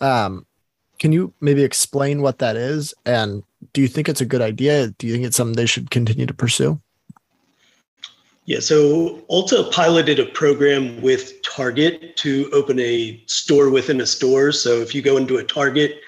Um, 0.00 0.46
can 0.98 1.12
you 1.12 1.32
maybe 1.40 1.62
explain 1.62 2.22
what 2.22 2.38
that 2.38 2.56
is? 2.56 2.94
And 3.04 3.42
do 3.72 3.80
you 3.80 3.88
think 3.88 4.08
it's 4.08 4.20
a 4.20 4.26
good 4.26 4.40
idea? 4.42 4.88
Do 4.88 5.06
you 5.06 5.12
think 5.12 5.26
it's 5.26 5.36
something 5.36 5.56
they 5.56 5.66
should 5.66 5.90
continue 5.90 6.26
to 6.26 6.34
pursue? 6.34 6.80
Yeah, 8.46 8.60
so 8.60 9.22
Ulta 9.28 9.72
piloted 9.72 10.20
a 10.20 10.26
program 10.26 11.02
with 11.02 11.42
Target 11.42 12.16
to 12.18 12.48
open 12.52 12.78
a 12.78 13.20
store 13.26 13.70
within 13.70 14.00
a 14.00 14.06
store. 14.06 14.52
So 14.52 14.80
if 14.80 14.94
you 14.94 15.02
go 15.02 15.16
into 15.16 15.38
a 15.38 15.44
Target 15.44 16.00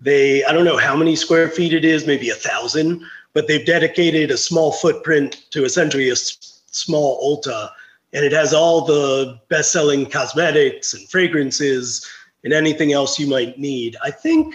they, 0.00 0.44
I 0.44 0.52
don't 0.52 0.64
know 0.64 0.78
how 0.78 0.96
many 0.96 1.14
square 1.16 1.48
feet 1.48 1.72
it 1.72 1.84
is, 1.84 2.06
maybe 2.06 2.30
a 2.30 2.34
thousand, 2.34 3.02
but 3.32 3.46
they've 3.46 3.66
dedicated 3.66 4.30
a 4.30 4.36
small 4.36 4.72
footprint 4.72 5.44
to 5.50 5.64
essentially 5.64 6.08
a 6.08 6.12
s- 6.12 6.62
small 6.70 7.20
Ulta. 7.22 7.70
And 8.12 8.24
it 8.24 8.32
has 8.32 8.52
all 8.52 8.84
the 8.84 9.38
best 9.48 9.72
selling 9.72 10.06
cosmetics 10.06 10.94
and 10.94 11.08
fragrances 11.08 12.08
and 12.44 12.52
anything 12.52 12.92
else 12.92 13.18
you 13.18 13.26
might 13.26 13.58
need. 13.58 13.96
I 14.02 14.10
think 14.10 14.54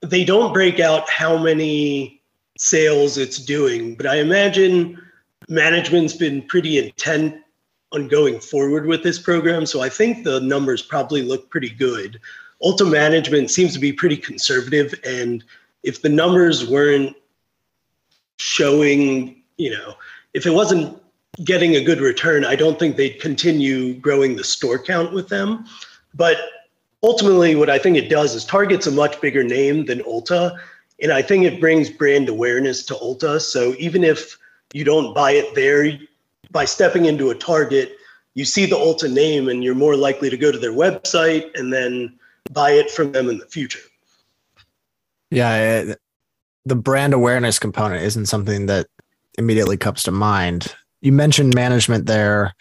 they 0.00 0.24
don't 0.24 0.52
break 0.52 0.80
out 0.80 1.08
how 1.08 1.38
many 1.38 2.22
sales 2.58 3.16
it's 3.16 3.38
doing, 3.38 3.94
but 3.94 4.06
I 4.06 4.16
imagine 4.16 5.00
management's 5.48 6.14
been 6.14 6.42
pretty 6.42 6.78
intent 6.78 7.36
on 7.92 8.08
going 8.08 8.38
forward 8.40 8.86
with 8.86 9.02
this 9.02 9.18
program. 9.18 9.64
So 9.64 9.80
I 9.80 9.88
think 9.88 10.24
the 10.24 10.40
numbers 10.40 10.82
probably 10.82 11.22
look 11.22 11.48
pretty 11.48 11.70
good. 11.70 12.20
Ulta 12.62 12.90
management 12.90 13.50
seems 13.50 13.72
to 13.74 13.78
be 13.78 13.92
pretty 13.92 14.16
conservative. 14.16 14.94
And 15.04 15.44
if 15.82 16.02
the 16.02 16.08
numbers 16.08 16.68
weren't 16.68 17.16
showing, 18.38 19.42
you 19.56 19.70
know, 19.70 19.94
if 20.34 20.46
it 20.46 20.50
wasn't 20.50 21.00
getting 21.44 21.76
a 21.76 21.84
good 21.84 22.00
return, 22.00 22.44
I 22.44 22.56
don't 22.56 22.78
think 22.78 22.96
they'd 22.96 23.20
continue 23.20 23.94
growing 23.94 24.36
the 24.36 24.44
store 24.44 24.78
count 24.78 25.12
with 25.12 25.28
them. 25.28 25.66
But 26.14 26.38
ultimately, 27.02 27.54
what 27.54 27.70
I 27.70 27.78
think 27.78 27.96
it 27.96 28.08
does 28.08 28.34
is 28.34 28.44
Target's 28.44 28.86
a 28.86 28.90
much 28.90 29.20
bigger 29.20 29.44
name 29.44 29.84
than 29.86 30.00
Ulta. 30.00 30.58
And 31.00 31.12
I 31.12 31.22
think 31.22 31.44
it 31.44 31.60
brings 31.60 31.90
brand 31.90 32.28
awareness 32.28 32.84
to 32.86 32.94
Ulta. 32.94 33.40
So 33.40 33.74
even 33.78 34.02
if 34.02 34.36
you 34.72 34.84
don't 34.84 35.14
buy 35.14 35.32
it 35.32 35.54
there, 35.54 35.98
by 36.50 36.64
stepping 36.64 37.04
into 37.04 37.30
a 37.30 37.34
Target, 37.34 37.96
you 38.34 38.44
see 38.44 38.66
the 38.66 38.76
Ulta 38.76 39.12
name 39.12 39.48
and 39.48 39.62
you're 39.62 39.74
more 39.74 39.96
likely 39.96 40.30
to 40.30 40.36
go 40.36 40.50
to 40.50 40.58
their 40.58 40.72
website 40.72 41.56
and 41.58 41.72
then 41.72 42.18
buy 42.52 42.70
it 42.70 42.90
from 42.90 43.12
them 43.12 43.28
in 43.28 43.38
the 43.38 43.46
future. 43.46 43.80
Yeah, 45.30 45.56
it, 45.56 45.98
the 46.64 46.76
brand 46.76 47.14
awareness 47.14 47.58
component 47.58 48.02
isn't 48.02 48.26
something 48.26 48.66
that 48.66 48.86
immediately 49.36 49.76
comes 49.76 50.02
to 50.04 50.10
mind. 50.10 50.74
You 51.00 51.12
mentioned 51.12 51.54
management 51.54 52.06
there. 52.06 52.54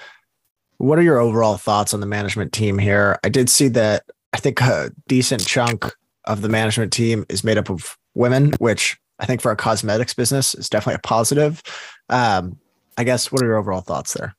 What 0.77 0.99
are 0.99 1.03
your 1.03 1.17
overall 1.17 1.57
thoughts 1.57 1.93
on 1.93 2.01
the 2.01 2.05
management 2.05 2.53
team 2.53 2.77
here? 2.77 3.17
I 3.23 3.29
did 3.29 3.49
see 3.49 3.67
that 3.69 4.03
I 4.33 4.37
think 4.37 4.61
a 4.61 4.91
decent 5.07 5.45
chunk 5.45 5.91
of 6.25 6.41
the 6.41 6.49
management 6.49 6.93
team 6.93 7.25
is 7.29 7.43
made 7.43 7.57
up 7.57 7.69
of 7.69 7.97
women, 8.13 8.53
which 8.59 8.97
I 9.19 9.25
think 9.25 9.41
for 9.41 9.51
a 9.51 9.55
cosmetics 9.55 10.13
business 10.13 10.53
is 10.53 10.69
definitely 10.69 10.95
a 10.95 11.07
positive. 11.07 11.63
Um, 12.09 12.59
I 12.97 13.03
guess 13.03 13.31
what 13.31 13.41
are 13.41 13.45
your 13.45 13.57
overall 13.57 13.81
thoughts 13.81 14.13
there? 14.13 14.35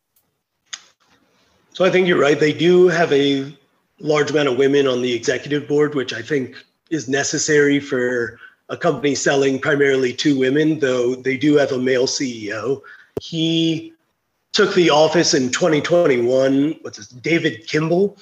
So 1.73 1.85
I 1.85 1.91
think 1.91 2.07
you're 2.07 2.21
right. 2.21 2.39
They 2.39 2.53
do 2.53 2.89
have 2.89 3.13
a 3.13 3.57
large 4.01 4.31
amount 4.31 4.49
of 4.49 4.57
women 4.57 4.87
on 4.87 5.03
the 5.03 5.13
executive 5.13 5.69
board, 5.69 5.95
which 5.95 6.13
I 6.13 6.23
think 6.23 6.57
is 6.91 7.09
necessary 7.09 7.81
for 7.81 8.39
a 8.69 8.77
company 8.77 9.15
selling 9.15 9.59
primarily 9.59 10.13
to 10.13 10.39
women, 10.39 10.79
though 10.79 11.15
they 11.15 11.37
do 11.37 11.57
have 11.57 11.73
a 11.73 11.79
male 11.79 12.07
CEO. 12.07 12.83
He 13.21 13.93
took 14.53 14.75
the 14.75 14.91
office 14.91 15.35
in 15.35 15.51
2021. 15.51 16.79
What's 16.83 16.99
this? 16.99 17.09
David 17.09 17.67
Kimbell, 17.67 18.19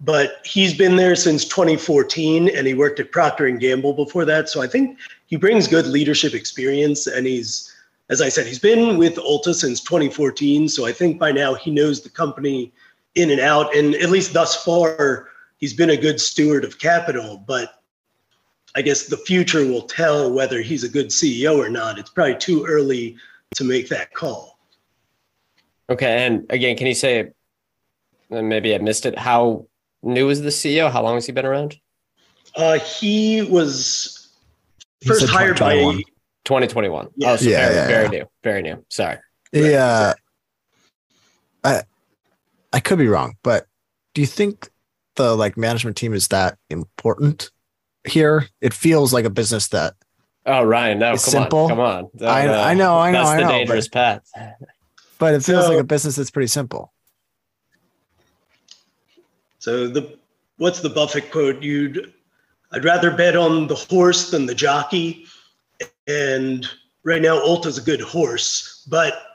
but 0.00 0.40
he's 0.44 0.76
been 0.76 0.96
there 0.96 1.16
since 1.16 1.44
2014, 1.44 2.48
and 2.48 2.66
he 2.66 2.74
worked 2.74 3.00
at 3.00 3.12
Procter 3.12 3.46
and 3.46 3.60
Gamble 3.60 3.92
before 3.94 4.24
that. 4.24 4.48
So 4.48 4.62
I 4.62 4.66
think 4.66 4.98
he 5.26 5.36
brings 5.36 5.66
good 5.66 5.86
leadership 5.86 6.34
experience, 6.34 7.06
and 7.06 7.26
he's, 7.26 7.72
as 8.10 8.20
I 8.20 8.28
said, 8.28 8.46
he's 8.46 8.58
been 8.58 8.98
with 8.98 9.16
Ulta 9.16 9.54
since 9.54 9.80
2014. 9.80 10.68
So 10.68 10.86
I 10.86 10.92
think 10.92 11.18
by 11.18 11.32
now 11.32 11.54
he 11.54 11.70
knows 11.70 12.00
the 12.00 12.10
company 12.10 12.72
in 13.14 13.30
and 13.30 13.40
out, 13.40 13.74
and 13.76 13.94
at 13.94 14.10
least 14.10 14.32
thus 14.32 14.64
far, 14.64 15.28
he's 15.58 15.74
been 15.74 15.90
a 15.90 15.96
good 15.96 16.20
steward 16.20 16.64
of 16.64 16.78
capital. 16.78 17.42
But 17.46 17.80
I 18.74 18.82
guess 18.82 19.06
the 19.06 19.16
future 19.16 19.64
will 19.66 19.82
tell 19.82 20.32
whether 20.32 20.60
he's 20.60 20.84
a 20.84 20.88
good 20.88 21.08
CEO 21.08 21.56
or 21.56 21.68
not. 21.68 21.98
It's 21.98 22.10
probably 22.10 22.36
too 22.36 22.64
early 22.66 23.16
to 23.54 23.64
make 23.64 23.88
that 23.88 24.12
call. 24.14 24.58
Okay. 25.88 26.26
And 26.26 26.46
again, 26.50 26.76
can 26.76 26.86
you 26.86 26.94
say, 26.94 27.30
maybe 28.30 28.74
I 28.74 28.78
missed 28.78 29.06
it, 29.06 29.18
how 29.18 29.66
new 30.02 30.28
is 30.28 30.42
the 30.42 30.48
CEO? 30.48 30.90
How 30.90 31.02
long 31.02 31.14
has 31.14 31.26
he 31.26 31.32
been 31.32 31.46
around? 31.46 31.78
Uh, 32.56 32.78
he 32.78 33.42
was 33.42 34.28
first 35.06 35.28
hired 35.28 35.58
by 35.58 35.76
2021. 36.44 37.08
Yeah. 37.16 37.30
Oh, 37.30 37.36
so 37.36 37.48
yeah, 37.48 37.68
very, 37.68 37.74
yeah, 37.74 37.86
very 37.86 38.08
new. 38.08 38.24
Very 38.42 38.62
new. 38.62 38.84
Sorry. 38.88 39.18
Yeah. 39.52 40.14
I 41.62 41.82
I 42.74 42.80
could 42.80 42.98
be 42.98 43.06
wrong, 43.06 43.36
but 43.44 43.66
do 44.14 44.20
you 44.20 44.26
think 44.26 44.68
the 45.14 45.36
like 45.36 45.56
management 45.56 45.96
team 45.96 46.12
is 46.12 46.26
that 46.28 46.58
important 46.70 47.50
here? 48.02 48.48
It 48.60 48.74
feels 48.74 49.12
like 49.12 49.24
a 49.24 49.30
business 49.30 49.68
that 49.68 49.94
Oh, 50.44 50.62
Ryan, 50.64 50.98
no, 50.98 51.12
come 51.12 51.18
simple. 51.18 51.58
on, 51.60 51.68
come 51.68 51.80
on. 51.80 52.10
I, 52.20 52.48
uh, 52.48 52.64
I 52.64 52.74
know, 52.74 52.98
I 52.98 53.12
know, 53.12 53.18
that's 53.18 53.30
I 53.30 53.40
know. 53.40 53.46
the 53.46 53.52
dangerous 53.52 53.88
but, 53.88 54.22
path. 54.34 54.56
But 55.18 55.34
it 55.34 55.42
feels 55.44 55.64
so, 55.64 55.70
like 55.70 55.80
a 55.80 55.84
business 55.84 56.16
that's 56.16 56.30
pretty 56.30 56.48
simple. 56.48 56.92
So 59.60 59.86
the 59.86 60.18
what's 60.58 60.80
the 60.80 60.90
Buffett 60.90 61.30
quote? 61.30 61.62
You'd 61.62 62.12
I'd 62.72 62.84
rather 62.84 63.12
bet 63.12 63.36
on 63.36 63.68
the 63.68 63.76
horse 63.76 64.32
than 64.32 64.46
the 64.46 64.54
jockey. 64.54 65.26
And 66.08 66.68
right 67.04 67.22
now, 67.22 67.38
Ulta's 67.38 67.78
a 67.78 67.82
good 67.82 68.00
horse, 68.00 68.84
but 68.90 69.33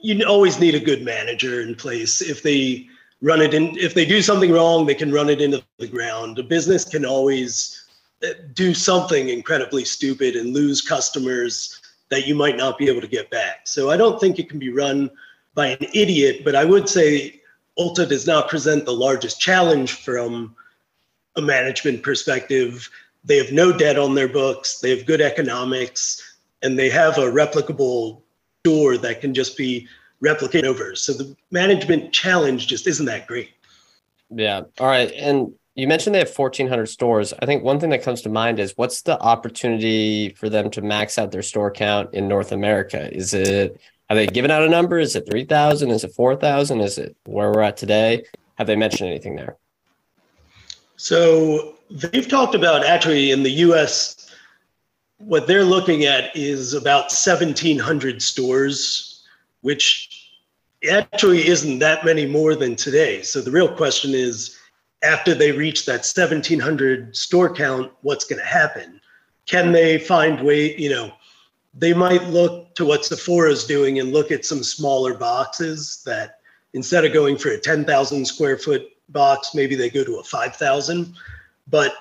you 0.00 0.24
always 0.24 0.58
need 0.58 0.74
a 0.74 0.80
good 0.80 1.02
manager 1.02 1.60
in 1.60 1.74
place. 1.74 2.20
If 2.20 2.42
they 2.42 2.88
run 3.20 3.40
it 3.40 3.54
in, 3.54 3.76
if 3.76 3.94
they 3.94 4.06
do 4.06 4.22
something 4.22 4.50
wrong, 4.50 4.86
they 4.86 4.94
can 4.94 5.12
run 5.12 5.28
it 5.28 5.40
into 5.40 5.62
the 5.78 5.86
ground. 5.86 6.38
A 6.38 6.42
business 6.42 6.84
can 6.84 7.04
always 7.04 7.86
uh, 8.24 8.28
do 8.54 8.74
something 8.74 9.28
incredibly 9.28 9.84
stupid 9.84 10.36
and 10.36 10.54
lose 10.54 10.80
customers 10.80 11.80
that 12.10 12.26
you 12.26 12.34
might 12.34 12.56
not 12.56 12.78
be 12.78 12.88
able 12.88 13.00
to 13.00 13.06
get 13.06 13.30
back. 13.30 13.66
So 13.66 13.90
I 13.90 13.96
don't 13.96 14.20
think 14.20 14.38
it 14.38 14.48
can 14.48 14.58
be 14.58 14.70
run 14.70 15.10
by 15.54 15.68
an 15.68 15.86
idiot, 15.94 16.42
but 16.44 16.54
I 16.54 16.64
would 16.64 16.88
say 16.88 17.40
Ulta 17.78 18.08
does 18.08 18.26
not 18.26 18.48
present 18.48 18.84
the 18.84 18.92
largest 18.92 19.40
challenge 19.40 19.92
from 19.92 20.54
a 21.36 21.42
management 21.42 22.02
perspective. 22.02 22.88
They 23.24 23.36
have 23.36 23.52
no 23.52 23.76
debt 23.76 23.98
on 23.98 24.14
their 24.14 24.28
books, 24.28 24.80
they 24.80 24.90
have 24.96 25.06
good 25.06 25.20
economics, 25.20 26.38
and 26.62 26.78
they 26.78 26.90
have 26.90 27.18
a 27.18 27.30
replicable 27.30 28.22
store 28.64 28.98
that 28.98 29.20
can 29.20 29.32
just 29.32 29.56
be 29.56 29.88
replicated 30.22 30.64
over. 30.64 30.94
So 30.94 31.12
the 31.12 31.34
management 31.50 32.12
challenge 32.12 32.66
just 32.66 32.86
isn't 32.86 33.06
that 33.06 33.26
great. 33.26 33.50
Yeah. 34.30 34.62
All 34.78 34.86
right. 34.86 35.10
And 35.12 35.54
you 35.74 35.88
mentioned 35.88 36.14
they 36.14 36.18
have 36.18 36.36
1,400 36.36 36.86
stores. 36.86 37.32
I 37.40 37.46
think 37.46 37.64
one 37.64 37.80
thing 37.80 37.90
that 37.90 38.02
comes 38.02 38.20
to 38.22 38.28
mind 38.28 38.60
is 38.60 38.74
what's 38.76 39.02
the 39.02 39.18
opportunity 39.18 40.30
for 40.30 40.50
them 40.50 40.70
to 40.72 40.82
max 40.82 41.18
out 41.18 41.30
their 41.30 41.42
store 41.42 41.70
count 41.70 42.12
in 42.12 42.28
North 42.28 42.52
America? 42.52 43.12
Is 43.14 43.32
it, 43.32 43.80
have 44.08 44.16
they 44.16 44.26
given 44.26 44.50
out 44.50 44.62
a 44.62 44.68
number? 44.68 44.98
Is 44.98 45.16
it 45.16 45.28
3,000? 45.30 45.90
Is 45.90 46.04
it 46.04 46.12
4,000? 46.12 46.80
Is 46.80 46.98
it 46.98 47.16
where 47.24 47.50
we're 47.50 47.62
at 47.62 47.78
today? 47.78 48.24
Have 48.56 48.66
they 48.66 48.76
mentioned 48.76 49.08
anything 49.08 49.36
there? 49.36 49.56
So 50.96 51.76
they've 51.90 52.28
talked 52.28 52.54
about 52.54 52.84
actually 52.84 53.30
in 53.30 53.42
the 53.42 53.50
US, 53.50 54.29
what 55.20 55.46
they're 55.46 55.64
looking 55.64 56.04
at 56.04 56.34
is 56.34 56.72
about 56.72 57.04
1,700 57.04 58.22
stores, 58.22 59.22
which 59.60 60.30
actually 60.90 61.46
isn't 61.46 61.78
that 61.78 62.04
many 62.04 62.24
more 62.24 62.54
than 62.54 62.74
today. 62.74 63.20
So 63.22 63.42
the 63.42 63.50
real 63.50 63.68
question 63.68 64.14
is, 64.14 64.56
after 65.02 65.34
they 65.34 65.52
reach 65.52 65.86
that 65.86 66.06
1700 66.06 67.14
store 67.14 67.54
count, 67.54 67.92
what's 68.00 68.24
going 68.24 68.38
to 68.38 68.46
happen? 68.46 69.00
Can 69.46 69.72
they 69.72 69.98
find 69.98 70.40
way, 70.42 70.76
you 70.76 70.90
know, 70.90 71.12
they 71.74 71.92
might 71.92 72.24
look 72.24 72.74
to 72.74 72.84
what 72.84 73.04
Sephora 73.04 73.50
is 73.50 73.64
doing 73.64 73.98
and 73.98 74.12
look 74.12 74.30
at 74.30 74.44
some 74.44 74.62
smaller 74.62 75.14
boxes 75.14 76.02
that 76.04 76.40
instead 76.72 77.04
of 77.04 77.12
going 77.12 77.36
for 77.36 77.50
a 77.50 77.58
10,000 77.58 78.24
square 78.24 78.58
foot 78.58 78.88
box, 79.10 79.54
maybe 79.54 79.74
they 79.74 79.90
go 79.90 80.02
to 80.02 80.16
a 80.16 80.24
5,000. 80.24 81.14
But 81.68 81.94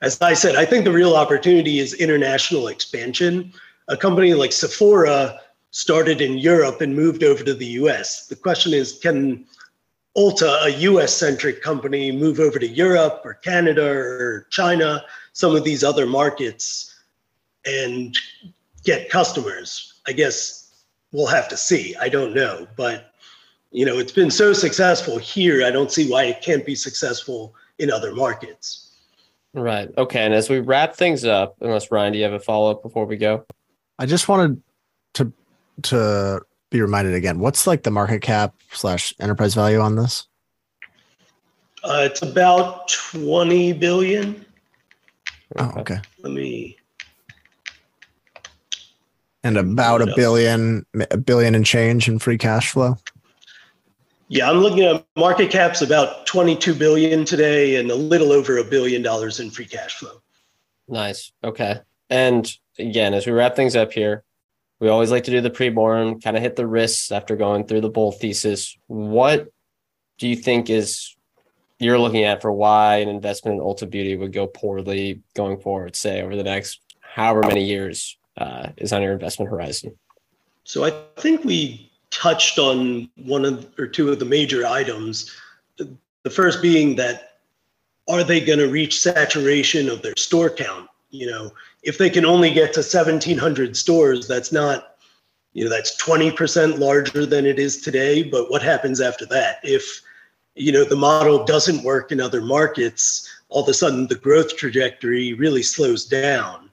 as 0.00 0.20
I 0.20 0.34
said, 0.34 0.54
I 0.56 0.64
think 0.64 0.84
the 0.84 0.92
real 0.92 1.16
opportunity 1.16 1.78
is 1.78 1.94
international 1.94 2.68
expansion. 2.68 3.52
A 3.88 3.96
company 3.96 4.34
like 4.34 4.52
Sephora 4.52 5.40
started 5.70 6.20
in 6.20 6.38
Europe 6.38 6.80
and 6.80 6.94
moved 6.94 7.24
over 7.24 7.42
to 7.42 7.54
the 7.54 7.66
US. 7.66 8.26
The 8.26 8.36
question 8.36 8.72
is, 8.72 8.98
can 9.02 9.44
Ulta, 10.16 10.64
a 10.64 10.70
US 10.80 11.14
centric 11.14 11.62
company, 11.62 12.12
move 12.12 12.40
over 12.40 12.58
to 12.58 12.66
Europe 12.66 13.22
or 13.24 13.34
Canada 13.34 13.88
or 13.88 14.46
China, 14.50 15.04
some 15.32 15.54
of 15.54 15.64
these 15.64 15.84
other 15.84 16.06
markets, 16.06 16.94
and 17.66 18.16
get 18.84 19.10
customers? 19.10 20.00
I 20.06 20.12
guess 20.12 20.84
we'll 21.12 21.26
have 21.26 21.48
to 21.48 21.56
see. 21.56 21.94
I 21.96 22.08
don't 22.08 22.34
know. 22.34 22.66
But, 22.76 23.12
you 23.72 23.84
know, 23.84 23.98
it's 23.98 24.12
been 24.12 24.30
so 24.30 24.52
successful 24.52 25.18
here. 25.18 25.64
I 25.64 25.70
don't 25.70 25.92
see 25.92 26.10
why 26.10 26.24
it 26.24 26.40
can't 26.40 26.64
be 26.64 26.74
successful 26.74 27.54
in 27.78 27.90
other 27.90 28.14
markets. 28.14 28.87
Right. 29.60 29.90
Okay. 29.96 30.20
And 30.20 30.34
as 30.34 30.48
we 30.48 30.60
wrap 30.60 30.94
things 30.94 31.24
up, 31.24 31.56
unless 31.60 31.90
Ryan, 31.90 32.12
do 32.12 32.18
you 32.18 32.24
have 32.24 32.32
a 32.32 32.40
follow 32.40 32.70
up 32.70 32.82
before 32.82 33.06
we 33.06 33.16
go? 33.16 33.44
I 33.98 34.06
just 34.06 34.28
wanted 34.28 34.62
to 35.14 35.32
to 35.82 36.40
be 36.70 36.80
reminded 36.80 37.14
again. 37.14 37.38
What's 37.38 37.66
like 37.66 37.82
the 37.82 37.90
market 37.90 38.20
cap 38.20 38.54
slash 38.72 39.14
enterprise 39.20 39.54
value 39.54 39.80
on 39.80 39.96
this? 39.96 40.26
Uh, 41.84 42.02
it's 42.10 42.22
about 42.22 42.88
20 42.88 43.72
billion. 43.74 44.44
Oh, 45.56 45.72
okay. 45.78 45.98
Let 46.22 46.32
me. 46.32 46.76
And 49.44 49.56
about 49.56 50.02
a 50.02 50.12
billion, 50.14 50.84
a 51.10 51.16
billion 51.16 51.54
and 51.54 51.64
change 51.64 52.08
in 52.08 52.18
free 52.18 52.36
cash 52.36 52.72
flow. 52.72 52.96
Yeah, 54.28 54.50
I'm 54.50 54.58
looking 54.58 54.84
at 54.84 55.06
market 55.16 55.50
caps 55.50 55.80
about 55.80 56.26
22 56.26 56.74
billion 56.74 57.24
today 57.24 57.76
and 57.76 57.90
a 57.90 57.94
little 57.94 58.30
over 58.30 58.58
a 58.58 58.64
billion 58.64 59.00
dollars 59.02 59.40
in 59.40 59.50
free 59.50 59.64
cash 59.64 59.94
flow. 59.94 60.20
Nice. 60.86 61.32
Okay. 61.42 61.80
And 62.10 62.50
again, 62.78 63.14
as 63.14 63.26
we 63.26 63.32
wrap 63.32 63.56
things 63.56 63.74
up 63.74 63.92
here, 63.92 64.24
we 64.80 64.88
always 64.88 65.10
like 65.10 65.24
to 65.24 65.30
do 65.30 65.40
the 65.40 65.50
pre-born, 65.50 66.20
kind 66.20 66.36
of 66.36 66.42
hit 66.42 66.56
the 66.56 66.66
risks 66.66 67.10
after 67.10 67.36
going 67.36 67.66
through 67.66 67.80
the 67.80 67.90
bull 67.90 68.12
thesis. 68.12 68.76
What 68.86 69.48
do 70.18 70.28
you 70.28 70.36
think 70.36 70.68
is 70.68 71.16
you're 71.78 71.98
looking 71.98 72.24
at 72.24 72.42
for 72.42 72.52
why 72.52 72.96
an 72.96 73.08
investment 73.08 73.56
in 73.56 73.62
Ulta 73.62 73.88
Beauty 73.88 74.14
would 74.14 74.32
go 74.32 74.46
poorly 74.46 75.22
going 75.34 75.58
forward, 75.58 75.96
say 75.96 76.22
over 76.22 76.36
the 76.36 76.42
next 76.42 76.80
however 77.00 77.40
many 77.40 77.64
years 77.64 78.18
uh, 78.36 78.68
is 78.76 78.92
on 78.92 79.02
your 79.02 79.12
investment 79.12 79.50
horizon? 79.50 79.96
So 80.64 80.84
I 80.84 80.92
think 81.16 81.44
we 81.44 81.87
touched 82.18 82.58
on 82.58 83.08
one 83.16 83.44
of 83.44 83.68
or 83.78 83.86
two 83.86 84.10
of 84.10 84.18
the 84.18 84.24
major 84.24 84.66
items. 84.66 85.34
The 85.76 86.30
first 86.30 86.60
being 86.60 86.96
that 86.96 87.38
are 88.08 88.24
they 88.24 88.40
going 88.40 88.58
to 88.58 88.68
reach 88.68 89.00
saturation 89.00 89.88
of 89.88 90.02
their 90.02 90.14
store 90.16 90.50
count? 90.50 90.88
You 91.10 91.30
know, 91.30 91.52
if 91.82 91.96
they 91.98 92.10
can 92.10 92.24
only 92.24 92.52
get 92.52 92.72
to 92.74 92.80
1,700 92.80 93.76
stores, 93.76 94.26
that's 94.26 94.50
not, 94.50 94.96
you 95.52 95.64
know, 95.64 95.70
that's 95.70 96.00
20% 96.02 96.78
larger 96.78 97.24
than 97.24 97.46
it 97.46 97.58
is 97.58 97.80
today. 97.80 98.22
But 98.22 98.50
what 98.50 98.62
happens 98.62 99.00
after 99.00 99.24
that? 99.26 99.60
If, 99.62 100.02
you 100.54 100.72
know, 100.72 100.84
the 100.84 100.96
model 100.96 101.44
doesn't 101.44 101.84
work 101.84 102.10
in 102.10 102.20
other 102.20 102.40
markets, 102.40 103.28
all 103.48 103.62
of 103.62 103.68
a 103.68 103.74
sudden 103.74 104.06
the 104.08 104.16
growth 104.16 104.56
trajectory 104.56 105.34
really 105.34 105.62
slows 105.62 106.04
down. 106.04 106.70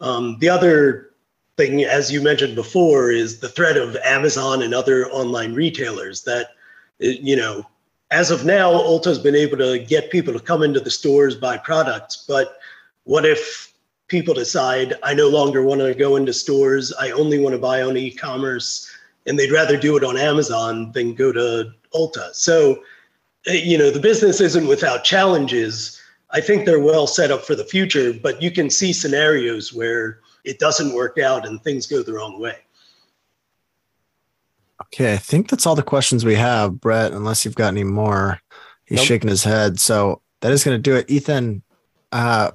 Um, 0.00 0.38
the 0.38 0.48
other 0.48 1.10
thing, 1.56 1.84
as 1.84 2.10
you 2.10 2.22
mentioned 2.22 2.54
before, 2.54 3.10
is 3.10 3.38
the 3.38 3.48
threat 3.48 3.76
of 3.76 3.96
Amazon 4.04 4.62
and 4.62 4.74
other 4.74 5.08
online 5.10 5.54
retailers 5.54 6.22
that, 6.24 6.50
you 6.98 7.36
know, 7.36 7.64
as 8.10 8.30
of 8.30 8.44
now, 8.44 8.72
Ulta's 8.72 9.18
been 9.18 9.34
able 9.34 9.56
to 9.58 9.78
get 9.78 10.10
people 10.10 10.32
to 10.32 10.40
come 10.40 10.62
into 10.62 10.80
the 10.80 10.90
stores, 10.90 11.34
buy 11.34 11.56
products. 11.56 12.24
But 12.28 12.58
what 13.04 13.24
if 13.24 13.72
people 14.08 14.34
decide 14.34 14.94
I 15.02 15.14
no 15.14 15.28
longer 15.28 15.62
want 15.62 15.80
to 15.80 15.94
go 15.94 16.16
into 16.16 16.32
stores, 16.32 16.92
I 16.92 17.10
only 17.10 17.38
want 17.38 17.54
to 17.54 17.58
buy 17.58 17.82
on 17.82 17.96
e 17.96 18.10
commerce, 18.10 18.90
and 19.26 19.38
they'd 19.38 19.50
rather 19.50 19.76
do 19.76 19.96
it 19.96 20.04
on 20.04 20.16
Amazon 20.16 20.92
than 20.92 21.14
go 21.14 21.32
to 21.32 21.72
Ulta? 21.94 22.34
So, 22.34 22.82
eh, 23.46 23.62
you 23.64 23.78
know, 23.78 23.90
the 23.90 24.00
business 24.00 24.40
isn't 24.40 24.68
without 24.68 25.04
challenges. 25.04 26.00
I 26.30 26.40
think 26.40 26.66
they're 26.66 26.80
well 26.80 27.06
set 27.06 27.30
up 27.30 27.44
for 27.44 27.54
the 27.54 27.64
future, 27.64 28.12
but 28.12 28.42
you 28.42 28.50
can 28.50 28.70
see 28.70 28.92
scenarios 28.92 29.72
where 29.72 30.20
it 30.44 30.58
doesn't 30.58 30.94
work 30.94 31.18
out 31.18 31.46
and 31.46 31.62
things 31.62 31.86
go 31.86 32.02
the 32.02 32.12
wrong 32.12 32.40
way. 32.40 32.56
Okay, 34.82 35.14
I 35.14 35.16
think 35.16 35.48
that's 35.48 35.66
all 35.66 35.74
the 35.74 35.82
questions 35.82 36.24
we 36.24 36.34
have, 36.34 36.80
Brett, 36.80 37.12
unless 37.12 37.44
you've 37.44 37.54
got 37.54 37.68
any 37.68 37.84
more. 37.84 38.40
He's 38.84 38.98
nope. 38.98 39.06
shaking 39.06 39.30
his 39.30 39.44
head. 39.44 39.80
So 39.80 40.20
that 40.40 40.52
is 40.52 40.62
going 40.62 40.76
to 40.76 40.82
do 40.82 40.96
it. 40.96 41.08
Ethan, 41.08 41.62
uh, 42.12 42.50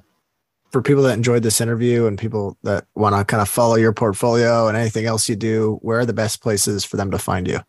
for 0.70 0.80
people 0.80 1.02
that 1.02 1.14
enjoyed 1.14 1.42
this 1.42 1.60
interview 1.60 2.06
and 2.06 2.16
people 2.18 2.56
that 2.62 2.86
want 2.94 3.16
to 3.16 3.24
kind 3.24 3.40
of 3.40 3.48
follow 3.48 3.74
your 3.74 3.92
portfolio 3.92 4.68
and 4.68 4.76
anything 4.76 5.06
else 5.06 5.28
you 5.28 5.34
do, 5.34 5.78
where 5.82 5.98
are 5.98 6.06
the 6.06 6.12
best 6.12 6.40
places 6.40 6.84
for 6.84 6.96
them 6.96 7.10
to 7.10 7.18
find 7.18 7.48
you? 7.48 7.60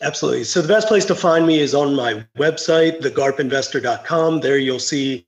Absolutely. 0.00 0.44
So 0.44 0.62
the 0.62 0.68
best 0.68 0.88
place 0.88 1.04
to 1.06 1.14
find 1.14 1.46
me 1.46 1.58
is 1.58 1.74
on 1.74 1.94
my 1.94 2.24
website, 2.38 3.00
thegarpinvestor.com. 3.00 4.40
There 4.40 4.56
you'll 4.56 4.78
see 4.78 5.26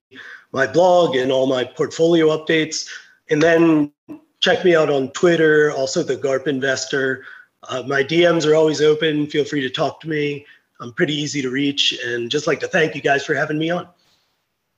my 0.52 0.66
blog 0.66 1.16
and 1.16 1.30
all 1.30 1.46
my 1.46 1.64
portfolio 1.64 2.28
updates. 2.28 2.88
And 3.30 3.40
then 3.42 3.92
check 4.40 4.64
me 4.64 4.74
out 4.74 4.90
on 4.90 5.10
Twitter, 5.12 5.72
also 5.72 6.02
the 6.02 6.16
Garp 6.16 6.46
Investor. 6.46 7.24
Uh, 7.68 7.82
my 7.86 8.02
DMs 8.02 8.50
are 8.50 8.54
always 8.54 8.80
open. 8.80 9.26
Feel 9.26 9.44
free 9.44 9.60
to 9.60 9.70
talk 9.70 10.00
to 10.00 10.08
me. 10.08 10.44
I'm 10.80 10.92
pretty 10.92 11.14
easy 11.14 11.42
to 11.42 11.50
reach. 11.50 11.98
And 12.04 12.30
just 12.30 12.46
like 12.46 12.60
to 12.60 12.68
thank 12.68 12.94
you 12.94 13.00
guys 13.00 13.24
for 13.24 13.34
having 13.34 13.58
me 13.58 13.70
on. 13.70 13.86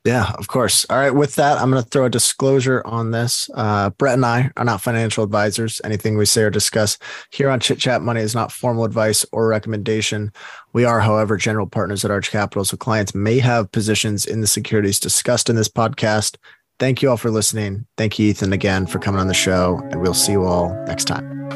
Yeah, 0.05 0.33
of 0.33 0.49
course. 0.49 0.85
All 0.91 0.97
right. 0.97 1.15
With 1.15 1.37
that, 1.37 1.59
I'm 1.59 1.71
going 1.71 1.81
to 1.83 1.89
throw 1.89 2.07
a 2.07 2.11
disclosure 2.11 2.83
on 2.85 3.13
this. 3.13 3.49
Uh, 3.55 3.91
Brett 3.91 4.15
and 4.15 4.27
I 4.27 4.51
are 4.57 4.65
not 4.65 4.81
financial 4.81 5.23
advisors. 5.23 5.81
Anything 5.85 6.19
we 6.19 6.27
say 6.27 6.43
or 6.43 6.51
discuss 6.51 6.99
here 7.31 7.49
on 7.49 7.61
Chit 7.61 7.79
Chat 7.79 8.03
Money 8.03 8.21
is 8.21 8.35
not 8.35 8.51
formal 8.51 8.85
advice 8.85 9.25
or 9.31 9.47
recommendation. 9.47 10.33
We 10.73 10.85
are, 10.85 10.99
however, 10.99 11.37
general 11.37 11.69
partners 11.69 12.05
at 12.05 12.11
Arch 12.11 12.33
Capital, 12.33 12.65
so 12.65 12.77
clients 12.77 13.15
may 13.15 13.39
have 13.39 13.71
positions 13.71 14.27
in 14.27 14.41
the 14.41 14.49
securities 14.49 14.99
discussed 14.99 15.49
in 15.49 15.55
this 15.55 15.69
podcast. 15.69 16.37
Thank 16.83 17.01
you 17.01 17.11
all 17.11 17.17
for 17.17 17.31
listening. 17.31 17.87
Thank 17.97 18.19
you, 18.19 18.31
Ethan, 18.31 18.53
again 18.53 18.89
for 18.89 18.99
coming 18.99 19.21
on 19.21 19.29
the 19.29 19.35
show, 19.35 19.81
and 19.93 20.03
we'll 20.03 20.15
see 20.15 20.33
you 20.33 20.43
all 20.43 20.75
next 20.85 21.05
time. 21.05 21.49